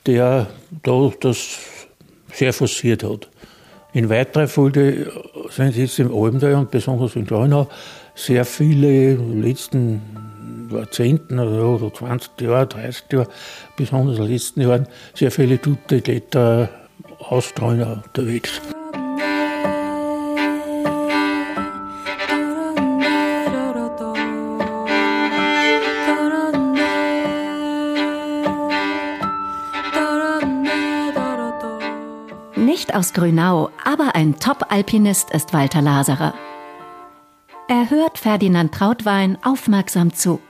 Der 0.07 0.47
da 0.83 1.13
das 1.21 1.59
sehr 2.33 2.53
forciert 2.53 3.03
hat. 3.03 3.29
In 3.93 4.09
weiterer 4.11 4.49
Folge 4.49 5.11
sind 5.51 5.77
jetzt 5.77 5.99
im 5.99 6.15
Albental 6.15 6.55
und 6.55 6.71
besonders 6.71 7.17
in 7.17 7.27
Grönau 7.27 7.69
sehr 8.15 8.45
viele 8.45 9.15
letzten 9.15 10.03
Jahrzehnten 10.71 11.39
oder 11.39 11.93
20 11.93 12.41
Jahre, 12.41 12.67
30 12.67 13.05
Jahre, 13.13 13.29
besonders 13.77 14.19
in 14.19 14.25
den 14.25 14.33
letzten 14.33 14.61
Jahren, 14.61 14.87
sehr 15.15 15.31
viele 15.31 15.57
gute 15.59 16.01
Kletterer 16.01 16.69
aus 17.19 17.55
Grönau 17.55 17.95
unterwegs. 18.05 18.61
Nicht 32.89 32.97
aus 32.97 33.13
Grünau, 33.13 33.69
aber 33.85 34.15
ein 34.15 34.41
Top-Alpinist 34.41 35.31
ist 35.33 35.53
Walter 35.53 35.83
Laserer. 35.83 36.33
Er 37.69 37.91
hört 37.91 38.17
Ferdinand 38.17 38.73
Trautwein 38.73 39.37
aufmerksam 39.45 40.15
zu. 40.15 40.41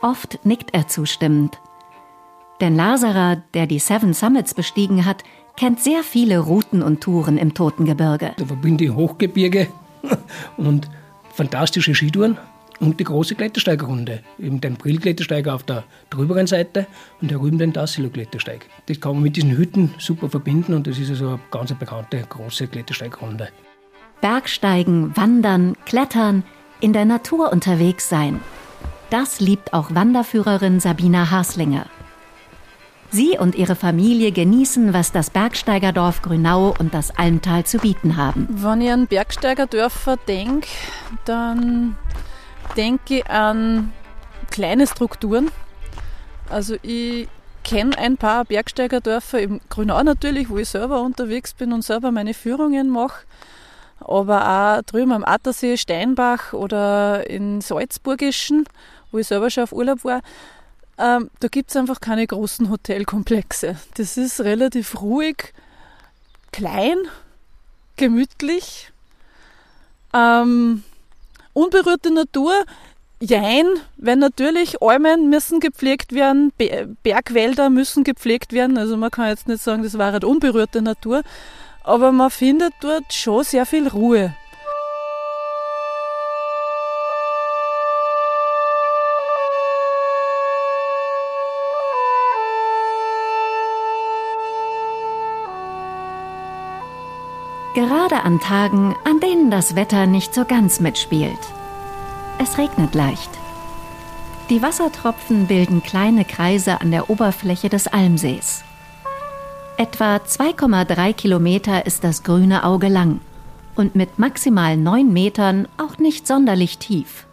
Oft 0.00 0.44
nickt 0.44 0.74
er 0.74 0.88
zustimmend. 0.88 1.60
Denn 2.60 2.74
Laserer, 2.74 3.36
der 3.54 3.68
die 3.68 3.78
Seven 3.78 4.14
Summits 4.14 4.52
bestiegen 4.52 5.04
hat, 5.04 5.22
kennt 5.56 5.78
sehr 5.78 6.02
viele 6.02 6.40
Routen 6.40 6.82
und 6.82 7.00
Touren 7.00 7.38
im 7.38 7.54
Totengebirge. 7.54 8.32
Da 8.36 8.46
verbinde 8.46 8.86
ich 8.86 8.90
Hochgebirge 8.90 9.68
und 10.56 10.90
fantastische 11.34 11.94
Skitouren 11.94 12.36
und 12.80 13.00
die 13.00 13.04
große 13.04 13.34
Klettersteigerrunde. 13.34 14.20
Eben 14.38 14.60
den 14.60 14.74
Brill-Klettersteiger 14.74 15.54
auf 15.54 15.62
der 15.62 15.84
drüberen 16.10 16.46
Seite 16.46 16.86
und 17.20 17.30
herüben 17.30 17.58
den 17.58 17.72
Tassilo-Klettersteig. 17.72 18.66
Das 18.86 19.00
kann 19.00 19.14
man 19.14 19.22
mit 19.22 19.36
diesen 19.36 19.56
Hütten 19.56 19.94
super 19.98 20.28
verbinden 20.28 20.74
und 20.74 20.86
das 20.86 20.98
ist 20.98 21.10
also 21.10 21.28
eine 21.28 21.40
ganz 21.50 21.72
bekannte 21.74 22.24
große 22.28 22.66
Klettersteigrunde. 22.66 23.48
Bergsteigen, 24.20 25.16
Wandern, 25.16 25.76
Klettern, 25.84 26.44
in 26.80 26.92
der 26.92 27.04
Natur 27.04 27.52
unterwegs 27.52 28.08
sein. 28.08 28.40
Das 29.10 29.40
liebt 29.40 29.72
auch 29.72 29.94
Wanderführerin 29.94 30.80
Sabina 30.80 31.30
Haslinger. 31.30 31.86
Sie 33.10 33.38
und 33.38 33.54
ihre 33.54 33.76
Familie 33.76 34.32
genießen, 34.32 34.92
was 34.92 35.12
das 35.12 35.30
Bergsteigerdorf 35.30 36.20
Grünau 36.22 36.74
und 36.76 36.94
das 36.94 37.16
Almtal 37.16 37.64
zu 37.64 37.78
bieten 37.78 38.16
haben. 38.16 38.48
Wenn 38.50 38.80
ich 38.80 38.90
an 38.90 39.06
Bergsteigerdörfer 39.06 40.16
denke, 40.16 40.66
dann 41.24 41.96
denke 42.76 43.28
an 43.28 43.92
kleine 44.50 44.86
Strukturen. 44.86 45.50
Also 46.48 46.76
ich 46.82 47.28
kenne 47.64 47.96
ein 47.98 48.16
paar 48.16 48.44
Bergsteigerdörfer 48.44 49.40
im 49.40 49.60
Grünau 49.68 50.02
natürlich, 50.02 50.50
wo 50.50 50.58
ich 50.58 50.68
selber 50.68 51.00
unterwegs 51.00 51.54
bin 51.54 51.72
und 51.72 51.82
selber 51.82 52.12
meine 52.12 52.34
Führungen 52.34 52.90
mache. 52.90 53.24
Aber 54.00 54.78
auch 54.78 54.82
drüben 54.82 55.12
am 55.12 55.24
Attersee, 55.24 55.76
Steinbach 55.76 56.52
oder 56.52 57.28
in 57.28 57.60
Salzburgischen, 57.60 58.64
wo 59.10 59.18
ich 59.18 59.26
selber 59.26 59.50
schon 59.50 59.64
auf 59.64 59.72
Urlaub 59.72 60.04
war. 60.04 60.20
Ähm, 60.98 61.30
da 61.40 61.48
gibt 61.48 61.70
es 61.70 61.76
einfach 61.76 62.00
keine 62.00 62.26
großen 62.26 62.70
Hotelkomplexe. 62.70 63.76
Das 63.96 64.16
ist 64.16 64.40
relativ 64.40 65.00
ruhig, 65.00 65.54
klein, 66.52 66.98
gemütlich. 67.96 68.92
Ähm, 70.12 70.84
Unberührte 71.54 72.12
Natur, 72.12 72.52
jein, 73.20 73.66
wenn 73.96 74.18
natürlich 74.18 74.82
Almen 74.82 75.30
müssen 75.30 75.60
gepflegt 75.60 76.12
werden, 76.12 76.52
Bergwälder 77.02 77.70
müssen 77.70 78.04
gepflegt 78.04 78.52
werden. 78.52 78.76
Also 78.76 78.96
man 78.96 79.10
kann 79.10 79.28
jetzt 79.28 79.48
nicht 79.48 79.62
sagen, 79.62 79.82
das 79.82 79.96
war 79.96 80.12
halt 80.12 80.24
unberührte 80.24 80.82
Natur, 80.82 81.22
aber 81.82 82.12
man 82.12 82.30
findet 82.30 82.74
dort 82.80 83.12
schon 83.12 83.44
sehr 83.44 83.66
viel 83.66 83.88
Ruhe. 83.88 84.34
Gerade 98.06 98.22
an 98.22 98.38
Tagen, 98.38 98.94
an 99.04 99.18
denen 99.18 99.50
das 99.50 99.76
Wetter 99.76 100.04
nicht 100.04 100.34
so 100.34 100.44
ganz 100.44 100.78
mitspielt. 100.78 101.38
Es 102.38 102.58
regnet 102.58 102.94
leicht. 102.94 103.30
Die 104.50 104.60
Wassertropfen 104.60 105.46
bilden 105.46 105.82
kleine 105.82 106.26
Kreise 106.26 106.82
an 106.82 106.90
der 106.90 107.08
Oberfläche 107.08 107.70
des 107.70 107.86
Almsees. 107.86 108.62
Etwa 109.78 110.16
2,3 110.16 111.14
Kilometer 111.14 111.86
ist 111.86 112.04
das 112.04 112.22
grüne 112.22 112.64
Auge 112.64 112.88
lang 112.88 113.20
und 113.74 113.94
mit 113.94 114.18
maximal 114.18 114.76
9 114.76 115.10
Metern 115.10 115.66
auch 115.78 115.96
nicht 115.96 116.26
sonderlich 116.26 116.76
tief. 116.76 117.24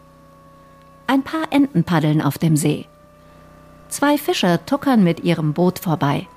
Ein 1.06 1.22
paar 1.22 1.48
Enten 1.50 1.84
paddeln 1.84 2.22
auf 2.22 2.38
dem 2.38 2.56
See. 2.56 2.86
Zwei 3.90 4.16
Fischer 4.16 4.64
tuckern 4.64 5.04
mit 5.04 5.20
ihrem 5.20 5.52
Boot 5.52 5.80
vorbei. 5.80 6.28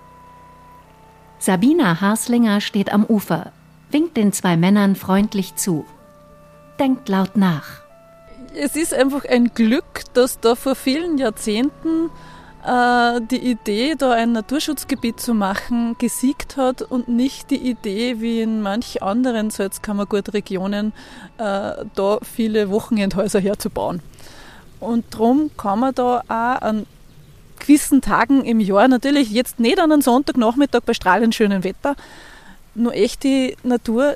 Sabina 1.40 2.02
Haslinger 2.02 2.60
steht 2.60 2.92
am 2.92 3.06
Ufer, 3.06 3.54
winkt 3.92 4.18
den 4.18 4.34
zwei 4.34 4.58
Männern 4.58 4.96
freundlich 4.96 5.56
zu, 5.56 5.86
denkt 6.80 7.10
laut 7.10 7.36
nach. 7.38 7.82
Es 8.56 8.76
ist 8.76 8.94
einfach 8.94 9.26
ein 9.26 9.54
Glück, 9.54 10.04
dass 10.14 10.40
da 10.40 10.56
vor 10.56 10.76
vielen 10.76 11.18
Jahrzehnten 11.18 12.10
äh, 12.66 13.22
die 13.30 13.52
Idee, 13.52 13.96
da 13.96 14.14
ein 14.14 14.32
Naturschutzgebiet 14.32 15.20
zu 15.20 15.34
machen, 15.34 15.96
gesiegt 16.00 16.58
hat 16.58 16.82
und 16.82 17.08
nicht 17.08 17.52
die 17.52 17.70
Idee, 17.70 18.22
wie 18.22 18.42
in 18.42 18.62
manch 18.62 19.04
anderen 19.04 19.50
Salzkammergurt-Regionen, 19.50 20.94
äh, 21.38 21.86
da 21.96 22.20
viele 22.24 22.70
Wochenendhäuser 22.70 23.40
herzubauen. 23.40 24.02
Und 24.80 25.06
darum 25.14 25.52
kann 25.58 25.80
man 25.80 25.96
da 25.96 26.22
auch 26.28 26.62
an 26.62 26.88
gewissen 27.60 28.02
Tagen 28.02 28.44
im 28.46 28.60
Jahr, 28.60 28.88
natürlich 28.88 29.32
jetzt 29.32 29.60
nicht 29.60 29.80
an 29.80 29.92
einem 29.92 30.02
Sonntagnachmittag 30.02 30.82
bei 30.82 30.94
strahlend 30.94 31.36
schönem 31.36 31.64
Wetter, 31.64 31.96
nur 32.76 32.94
echt 32.94 33.24
die 33.24 33.58
Natur 33.64 34.16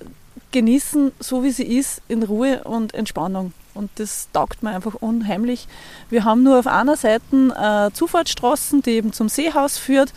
genießen, 0.52 1.12
so 1.19 1.43
wie 1.43 1.52
sie 1.52 1.63
ist, 1.63 2.02
in 2.08 2.24
Ruhe 2.24 2.63
und 2.63 2.93
Entspannung. 2.93 3.54
Und 3.74 3.91
das 3.95 4.28
taugt 4.34 4.63
mir 4.63 4.72
einfach 4.72 4.95
unheimlich. 4.95 5.67
Wir 6.10 6.24
haben 6.26 6.43
nur 6.43 6.60
auf 6.60 6.67
einer 6.67 6.98
Seite 6.98 7.24
äh, 7.34 7.93
Zufahrtsstraßen, 7.95 8.82
die 8.82 8.91
eben 8.91 9.13
zum 9.13 9.30
Seehaus 9.30 9.78
führt, 9.78 10.13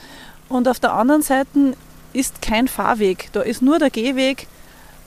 und 0.49 0.69
auf 0.69 0.79
der 0.79 0.93
anderen 0.93 1.23
Seite 1.23 1.75
ist 2.13 2.43
kein 2.43 2.69
Fahrweg. 2.69 3.31
Da 3.33 3.41
ist 3.41 3.63
nur 3.63 3.79
der 3.79 3.89
Gehweg 3.89 4.49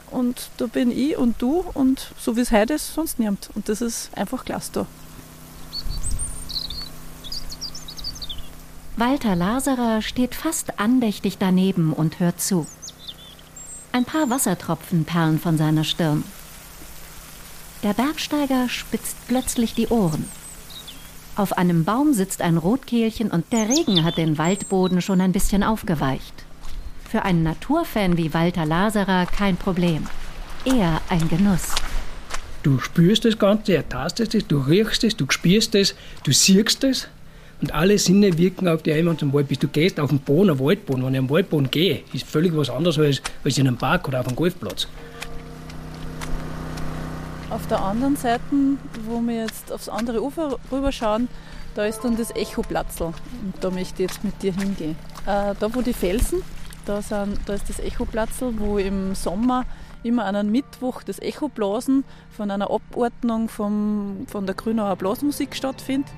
und 0.09 0.49
da 0.57 0.65
bin 0.65 0.89
ich 0.89 1.17
und 1.17 1.39
du 1.39 1.63
und 1.75 2.13
so 2.19 2.35
wie 2.35 2.41
es 2.41 2.51
heute 2.51 2.73
ist, 2.73 2.95
sonst 2.95 3.19
niemand. 3.19 3.49
Und 3.53 3.69
das 3.69 3.81
ist 3.81 4.09
einfach 4.17 4.43
klasse 4.43 4.71
da. 4.73 4.85
Walter 8.97 9.35
Laserer 9.35 10.01
steht 10.01 10.33
fast 10.33 10.79
andächtig 10.79 11.37
daneben 11.37 11.93
und 11.93 12.19
hört 12.19 12.41
zu. 12.41 12.65
Ein 13.95 14.03
paar 14.03 14.29
Wassertropfen 14.29 15.05
perlen 15.05 15.39
von 15.39 15.57
seiner 15.57 15.85
Stirn. 15.85 16.25
Der 17.81 17.93
Bergsteiger 17.93 18.67
spitzt 18.67 19.15
plötzlich 19.29 19.73
die 19.73 19.87
Ohren. 19.87 20.27
Auf 21.37 21.57
einem 21.57 21.85
Baum 21.85 22.11
sitzt 22.11 22.41
ein 22.41 22.57
Rotkehlchen 22.57 23.31
und 23.31 23.53
der 23.53 23.69
Regen 23.69 24.03
hat 24.03 24.17
den 24.17 24.37
Waldboden 24.37 25.01
schon 25.01 25.21
ein 25.21 25.31
bisschen 25.31 25.63
aufgeweicht. 25.63 26.43
Für 27.09 27.21
einen 27.21 27.43
Naturfan 27.43 28.17
wie 28.17 28.33
Walter 28.33 28.65
Laserer 28.65 29.27
kein 29.27 29.55
Problem. 29.55 30.07
Eher 30.65 30.99
ein 31.07 31.29
Genuss. 31.29 31.73
Du 32.63 32.79
spürst 32.79 33.23
das 33.23 33.39
Ganze, 33.39 33.75
ertastest 33.77 34.35
es, 34.35 34.45
du 34.45 34.57
riechst 34.59 35.05
es, 35.05 35.15
du 35.15 35.25
spürst 35.29 35.73
es, 35.73 35.95
du 36.25 36.33
siehst 36.33 36.83
es. 36.83 37.07
Und 37.65 37.73
alle 37.73 37.97
Sinne 37.97 38.37
wirken 38.37 38.67
auf 38.67 38.85
wenn 38.85 39.17
du 39.17 39.25
am 39.25 39.33
Wald 39.33 39.47
bist. 39.47 39.63
Du 39.63 39.67
gehst 39.67 39.99
auf 39.99 40.11
den 40.11 40.19
Boden, 40.19 40.51
einen 40.51 40.59
Waldboden. 40.59 41.03
Wenn 41.03 41.15
ich 41.15 41.19
am 41.19 41.31
Waldboden 41.31 41.71
gehe, 41.71 42.03
ist 42.13 42.23
völlig 42.23 42.55
was 42.55 42.69
anderes 42.69 42.99
als, 42.99 43.23
als 43.43 43.57
in 43.57 43.67
einem 43.67 43.75
Park 43.75 44.07
oder 44.07 44.19
auf 44.19 44.27
einem 44.27 44.35
Golfplatz. 44.35 44.87
Auf 47.49 47.65
der 47.65 47.83
anderen 47.83 48.17
Seite, 48.17 48.43
wo 49.09 49.19
wir 49.19 49.45
jetzt 49.45 49.71
aufs 49.71 49.89
andere 49.89 50.21
Ufer 50.21 50.59
rüberschauen, 50.71 51.27
da 51.73 51.87
ist 51.87 52.01
dann 52.03 52.15
das 52.15 52.29
Echoplatzl. 52.35 53.05
Und 53.05 53.15
da 53.61 53.71
möchte 53.71 54.03
ich 54.03 54.11
jetzt 54.11 54.23
mit 54.23 54.43
dir 54.43 54.53
hingehen. 54.53 54.95
Äh, 55.25 55.55
da, 55.59 55.73
wo 55.73 55.81
die 55.81 55.93
Felsen 55.93 56.43
Da, 56.85 57.01
sind, 57.01 57.39
da 57.47 57.55
ist 57.55 57.67
das 57.67 57.79
Echoplatzl, 57.79 58.53
wo 58.59 58.77
im 58.77 59.15
Sommer 59.15 59.65
immer 60.03 60.25
an 60.25 60.35
einem 60.35 60.51
Mittwoch 60.51 61.01
das 61.01 61.17
Echoblasen 61.17 62.03
von 62.29 62.51
einer 62.51 62.69
Abordnung 62.69 63.49
vom, 63.49 64.27
von 64.27 64.45
der 64.45 64.53
Grünauer 64.53 64.97
Blasmusik 64.97 65.55
stattfindet. 65.55 66.11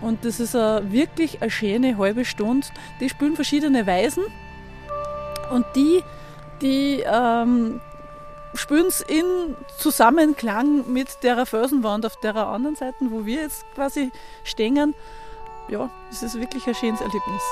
Und 0.00 0.24
das 0.24 0.40
ist 0.40 0.54
eine, 0.54 0.92
wirklich 0.92 1.40
eine 1.42 1.50
schöne 1.50 1.98
halbe 1.98 2.24
Stunde. 2.24 2.66
Die 3.00 3.08
spielen 3.08 3.34
verschiedene 3.34 3.86
Weisen 3.86 4.24
und 5.50 5.64
die, 5.74 6.02
die 6.60 7.02
ähm, 7.06 7.80
spielen 8.54 8.86
es 8.86 9.00
in 9.00 9.56
Zusammenklang 9.78 10.90
mit 10.92 11.22
der 11.22 11.46
Felsenwand 11.46 12.06
auf 12.06 12.18
der 12.20 12.36
anderen 12.36 12.76
Seite, 12.76 12.96
wo 13.10 13.24
wir 13.26 13.42
jetzt 13.42 13.64
quasi 13.74 14.10
stehen. 14.44 14.94
Ja, 15.68 15.90
es 16.10 16.22
ist 16.22 16.38
wirklich 16.38 16.66
ein 16.66 16.74
schönes 16.74 17.00
Erlebnis. 17.00 17.42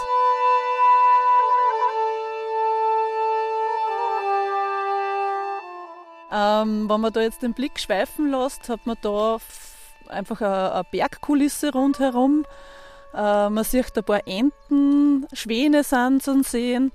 Ähm, 6.36 6.90
wenn 6.90 7.00
man 7.00 7.12
da 7.12 7.20
jetzt 7.20 7.42
den 7.42 7.54
Blick 7.54 7.78
schweifen 7.78 8.30
lässt, 8.30 8.68
hat 8.68 8.86
man 8.86 8.96
da 9.02 9.38
einfach 10.08 10.40
eine, 10.40 10.82
Bergkulisse 10.90 11.72
rundherum. 11.72 12.44
Äh, 13.14 13.48
man 13.50 13.64
sieht 13.64 13.96
ein 13.96 14.04
paar 14.04 14.26
Enten, 14.26 15.26
Schwäne 15.32 15.84
sind 15.84 16.22
zu 16.22 16.42
sehen. 16.42 16.92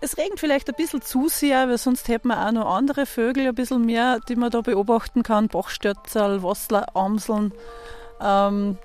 Es 0.00 0.18
regnet 0.18 0.40
vielleicht 0.40 0.68
ein 0.68 0.74
bisschen 0.74 1.00
zu 1.00 1.28
sehr, 1.28 1.68
weil 1.68 1.78
sonst 1.78 2.08
hätten 2.08 2.28
wir 2.28 2.46
auch 2.46 2.50
noch 2.50 2.74
andere 2.74 3.06
Vögel 3.06 3.46
ein 3.46 3.54
bisschen 3.54 3.86
mehr, 3.86 4.18
die 4.28 4.34
man 4.34 4.50
da 4.50 4.60
beobachten 4.60 5.22
kann. 5.22 5.46
Bachstötzel, 5.46 6.42
Wassler, 6.42 6.96
Amseln. 6.96 7.52
Ähm, 8.20 8.78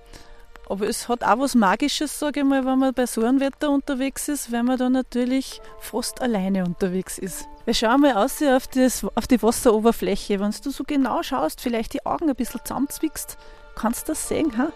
aber 0.70 0.88
es 0.88 1.08
hat 1.08 1.24
auch 1.24 1.40
was 1.40 1.56
Magisches, 1.56 2.20
sage 2.20 2.42
ich 2.42 2.46
mal, 2.46 2.66
wenn 2.66 2.80
man 2.80 2.94
bei 2.94 3.06
so 3.06 3.24
einem 3.24 3.40
Wetter 3.40 3.70
unterwegs 3.70 4.28
ist, 4.28 4.52
wenn 4.52 4.66
man 4.66 4.78
da 4.78 4.90
natürlich 4.90 5.62
fast 5.80 6.22
alleine 6.22 6.66
unterwegs 6.66 7.18
ist. 7.18 7.48
Wir 7.66 7.74
schauen 7.74 8.02
mal 8.02 8.14
aus 8.14 8.42
auf, 8.42 8.68
das, 8.68 9.06
auf 9.16 9.28
die 9.28 9.42
Wasseroberfläche. 9.42 10.40
Wenn 10.40 10.52
du 10.52 10.70
so 10.70 10.84
genau 10.86 11.24
schaust, 11.24 11.62
vielleicht 11.62 11.94
die 11.94 12.06
Augen 12.06 12.30
ein 12.30 12.36
bisschen 12.36 12.62
zusammenzwickst, 12.64 13.38
kannst 13.76 14.08
du 14.08 14.12
das 14.12 14.28
sehen, 14.28 14.58
ha? 14.58 14.72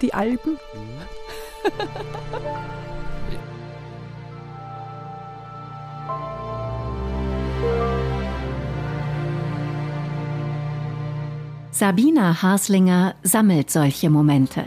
Die 0.00 0.14
Alpen. 0.14 0.58
Sabina 11.70 12.42
Haslinger 12.42 13.14
sammelt 13.22 13.70
solche 13.70 14.10
Momente. 14.10 14.66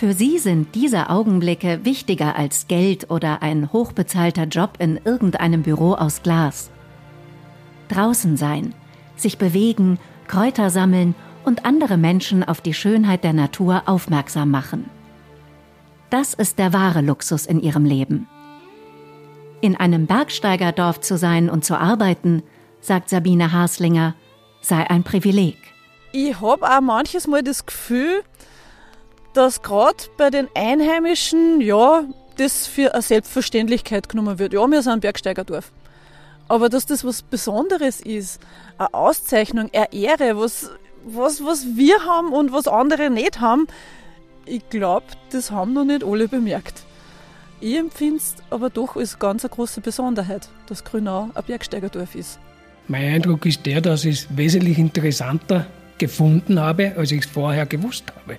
Für 0.00 0.14
sie 0.14 0.38
sind 0.38 0.74
diese 0.74 1.10
Augenblicke 1.10 1.84
wichtiger 1.84 2.34
als 2.34 2.68
Geld 2.68 3.10
oder 3.10 3.42
ein 3.42 3.70
hochbezahlter 3.70 4.44
Job 4.44 4.78
in 4.78 4.98
irgendeinem 5.04 5.60
Büro 5.60 5.92
aus 5.92 6.22
Glas. 6.22 6.70
Draußen 7.88 8.38
sein, 8.38 8.74
sich 9.14 9.36
bewegen, 9.36 9.98
Kräuter 10.26 10.70
sammeln 10.70 11.14
und 11.44 11.66
andere 11.66 11.98
Menschen 11.98 12.42
auf 12.42 12.62
die 12.62 12.72
Schönheit 12.72 13.24
der 13.24 13.34
Natur 13.34 13.82
aufmerksam 13.84 14.50
machen. 14.50 14.88
Das 16.08 16.32
ist 16.32 16.58
der 16.58 16.72
wahre 16.72 17.02
Luxus 17.02 17.44
in 17.44 17.60
ihrem 17.60 17.84
Leben. 17.84 18.26
In 19.60 19.76
einem 19.76 20.06
Bergsteigerdorf 20.06 21.00
zu 21.00 21.18
sein 21.18 21.50
und 21.50 21.62
zu 21.62 21.78
arbeiten, 21.78 22.42
sagt 22.80 23.10
Sabine 23.10 23.52
Haslinger, 23.52 24.14
sei 24.62 24.88
ein 24.88 25.04
Privileg. 25.04 25.58
Ich 26.12 26.40
habe 26.40 26.66
auch 26.66 26.80
manches 26.80 27.26
Mal 27.26 27.42
das 27.42 27.66
Gefühl, 27.66 28.22
dass 29.32 29.62
gerade 29.62 30.04
bei 30.16 30.30
den 30.30 30.48
Einheimischen, 30.54 31.60
ja, 31.60 32.04
das 32.36 32.66
für 32.66 32.94
eine 32.94 33.02
Selbstverständlichkeit 33.02 34.08
genommen 34.08 34.38
wird. 34.38 34.52
Ja, 34.52 34.66
wir 34.66 34.82
sind 34.82 34.92
ein 34.92 35.00
Bergsteigerdorf. 35.00 35.72
Aber 36.48 36.68
dass 36.68 36.86
das 36.86 37.04
was 37.04 37.22
Besonderes 37.22 38.00
ist, 38.00 38.40
eine 38.78 38.92
Auszeichnung, 38.92 39.70
eine 39.72 39.92
Ehre, 39.92 40.36
was, 40.36 40.70
was, 41.04 41.44
was 41.44 41.64
wir 41.76 42.04
haben 42.04 42.32
und 42.32 42.52
was 42.52 42.66
andere 42.66 43.10
nicht 43.10 43.40
haben, 43.40 43.66
ich 44.46 44.68
glaube, 44.68 45.06
das 45.30 45.50
haben 45.50 45.74
noch 45.74 45.84
nicht 45.84 46.02
alle 46.02 46.26
bemerkt. 46.26 46.82
Ich 47.60 47.76
empfinde 47.76 48.16
es 48.16 48.36
aber 48.48 48.70
doch 48.70 48.96
als 48.96 49.18
ganz 49.18 49.44
eine 49.44 49.50
große 49.50 49.80
Besonderheit, 49.80 50.48
dass 50.66 50.82
Grünau 50.82 51.28
ein 51.34 51.44
Bergsteigerdorf 51.44 52.14
ist. 52.14 52.40
Mein 52.88 53.14
Eindruck 53.14 53.44
ist 53.46 53.66
der, 53.66 53.80
dass 53.80 54.04
ich 54.04 54.22
es 54.22 54.36
wesentlich 54.36 54.78
interessanter 54.78 55.66
gefunden 55.98 56.58
habe, 56.58 56.96
als 56.96 57.12
ich 57.12 57.24
es 57.24 57.30
vorher 57.30 57.66
gewusst 57.66 58.04
habe. 58.16 58.38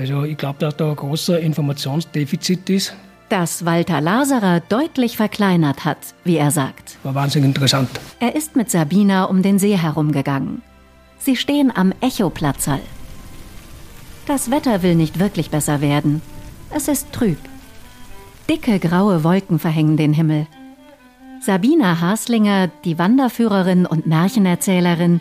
Also 0.00 0.24
ich 0.24 0.38
glaube, 0.38 0.58
dass 0.60 0.76
da 0.78 0.88
ein 0.88 0.96
großer 0.96 1.40
Informationsdefizit 1.40 2.70
ist. 2.70 2.94
Das 3.28 3.66
Walter 3.66 4.00
Laserer 4.00 4.60
deutlich 4.60 5.18
verkleinert 5.18 5.84
hat, 5.84 5.98
wie 6.24 6.38
er 6.38 6.50
sagt. 6.50 6.96
War 7.02 7.14
wahnsinnig 7.14 7.48
interessant. 7.48 7.90
Er 8.18 8.34
ist 8.34 8.56
mit 8.56 8.70
Sabina 8.70 9.24
um 9.24 9.42
den 9.42 9.58
See 9.58 9.76
herumgegangen. 9.76 10.62
Sie 11.18 11.36
stehen 11.36 11.70
am 11.74 11.92
Echoplatzal. 12.00 12.80
Das 14.26 14.50
Wetter 14.50 14.82
will 14.82 14.94
nicht 14.94 15.18
wirklich 15.18 15.50
besser 15.50 15.82
werden. 15.82 16.22
Es 16.74 16.88
ist 16.88 17.12
trüb. 17.12 17.38
Dicke 18.48 18.78
graue 18.78 19.22
Wolken 19.22 19.58
verhängen 19.58 19.98
den 19.98 20.14
Himmel. 20.14 20.46
Sabina 21.42 22.00
Haslinger, 22.00 22.70
die 22.84 22.98
Wanderführerin 22.98 23.84
und 23.84 24.06
Märchenerzählerin, 24.06 25.20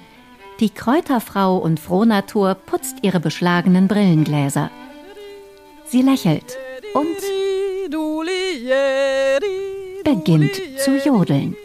die 0.60 0.70
Kräuterfrau 0.70 1.58
und 1.58 1.80
Frohnatur 1.80 2.56
putzt 2.56 2.98
ihre 3.02 3.20
beschlagenen 3.20 3.88
Brillengläser. 3.88 4.70
Sie 5.86 6.02
lächelt 6.02 6.58
und 6.94 7.18
beginnt 10.04 10.52
zu 10.78 10.98
jodeln. 10.98 11.56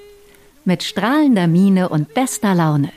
Mit 0.64 0.82
strahlender 0.82 1.46
Miene 1.46 1.88
und 1.88 2.14
bester 2.14 2.54
Laune. 2.54 2.90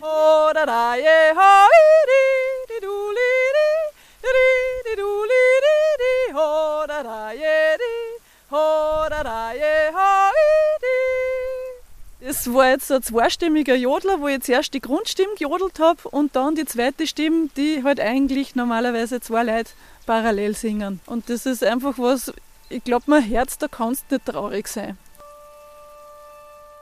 Es 12.48 12.54
war 12.54 12.70
jetzt 12.70 12.90
ein 12.94 13.04
zweistimmiger 13.04 13.76
Jodler, 13.76 14.22
wo 14.22 14.30
ich 14.30 14.42
zuerst 14.42 14.74
die 14.74 14.80
Grundstimme 14.80 15.34
gejodelt 15.38 15.82
habe 15.82 16.08
und 16.08 16.34
dann 16.38 16.56
die 16.56 16.64
zweite 16.64 17.06
Stimme, 17.06 17.50
die 17.58 17.84
halt 17.84 18.00
eigentlich 18.00 18.56
normalerweise 18.56 19.20
zwei 19.20 19.44
Leute 19.44 19.72
parallel 20.06 20.56
singen. 20.56 21.02
Und 21.08 21.30
das 21.30 21.46
ist 21.46 21.62
einfach 21.62 21.96
was, 21.98 22.32
ich 22.70 22.82
glaube, 22.86 23.04
mein 23.08 23.22
Herz, 23.22 23.58
da 23.58 23.68
kannst 23.68 24.06
du 24.08 24.16
nicht 24.16 24.28
traurig 24.28 24.70
sein. 24.70 24.98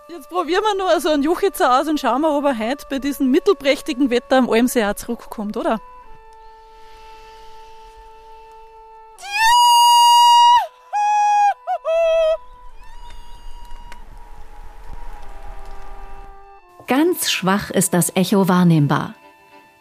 Jetzt 0.07 0.30
probieren 0.30 0.61
wir 0.61 0.84
nur 0.84 1.01
so 1.01 1.09
einen 1.09 1.24
Juchitzer 1.24 1.82
aus 1.82 1.88
und 1.88 1.99
schauen 1.99 2.22
wir, 2.22 2.38
ob 2.38 2.45
er 2.45 2.59
heute 2.59 2.86
bei 2.88 2.99
diesem 2.99 3.32
mittelprächtigen 3.32 4.11
Wetter 4.11 4.38
am 4.38 4.51
Almsee 4.51 4.86
auch 4.86 4.93
zurückkommt, 4.93 5.57
oder? 5.57 5.82
Ganz 17.16 17.32
schwach 17.32 17.70
ist 17.70 17.93
das 17.93 18.13
Echo 18.18 18.49
wahrnehmbar. 18.49 19.16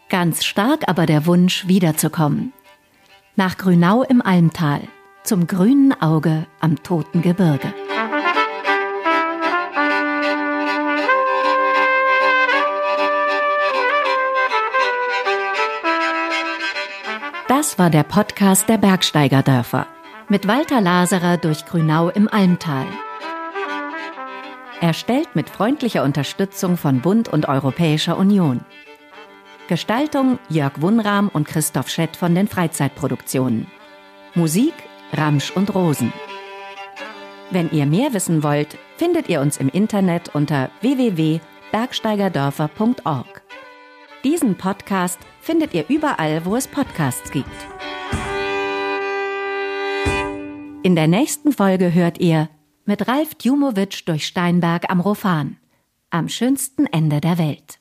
Ganz 0.08 0.44
stark 0.44 0.88
aber 0.88 1.04
der 1.04 1.26
Wunsch, 1.26 1.66
wiederzukommen. 1.66 2.52
Nach 3.34 3.58
Grünau 3.58 4.04
im 4.04 4.22
Almtal, 4.22 4.82
zum 5.24 5.48
grünen 5.48 6.00
Auge 6.00 6.46
am 6.60 6.80
toten 6.84 7.22
Gebirge. 7.22 7.74
Das 17.48 17.80
war 17.80 17.90
der 17.90 18.04
Podcast 18.04 18.68
der 18.68 18.78
Bergsteigerdörfer 18.78 19.88
mit 20.28 20.46
Walter 20.46 20.80
Laserer 20.80 21.36
durch 21.36 21.66
Grünau 21.66 22.10
im 22.10 22.28
Almtal. 22.28 22.86
Erstellt 24.84 25.34
mit 25.34 25.48
freundlicher 25.48 26.04
Unterstützung 26.04 26.76
von 26.76 27.00
Bund 27.00 27.30
und 27.30 27.48
Europäischer 27.48 28.18
Union. 28.18 28.60
Gestaltung 29.66 30.38
Jörg 30.50 30.82
Wunram 30.82 31.30
und 31.30 31.48
Christoph 31.48 31.88
Schett 31.88 32.18
von 32.18 32.34
den 32.34 32.48
Freizeitproduktionen. 32.48 33.66
Musik 34.34 34.74
Ramsch 35.14 35.52
und 35.52 35.74
Rosen. 35.74 36.12
Wenn 37.50 37.70
ihr 37.70 37.86
mehr 37.86 38.12
wissen 38.12 38.42
wollt, 38.42 38.76
findet 38.98 39.30
ihr 39.30 39.40
uns 39.40 39.56
im 39.56 39.70
Internet 39.70 40.34
unter 40.34 40.68
www.bergsteigerdörfer.org. 40.82 43.42
Diesen 44.22 44.58
Podcast 44.58 45.18
findet 45.40 45.72
ihr 45.72 45.86
überall, 45.88 46.44
wo 46.44 46.56
es 46.56 46.68
Podcasts 46.68 47.30
gibt. 47.30 47.48
In 50.82 50.94
der 50.94 51.08
nächsten 51.08 51.52
Folge 51.52 51.94
hört 51.94 52.18
ihr 52.18 52.50
mit 52.86 53.08
Ralf 53.08 53.34
Djumowitsch 53.34 54.06
durch 54.06 54.26
Steinberg 54.26 54.90
am 54.90 55.00
Rofan, 55.00 55.56
am 56.10 56.28
schönsten 56.28 56.86
Ende 56.86 57.20
der 57.20 57.38
Welt. 57.38 57.78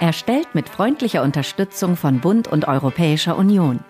Erstellt 0.00 0.54
mit 0.54 0.68
freundlicher 0.68 1.22
Unterstützung 1.22 1.96
von 1.96 2.20
Bund 2.20 2.48
und 2.48 2.66
Europäischer 2.68 3.36
Union. 3.36 3.80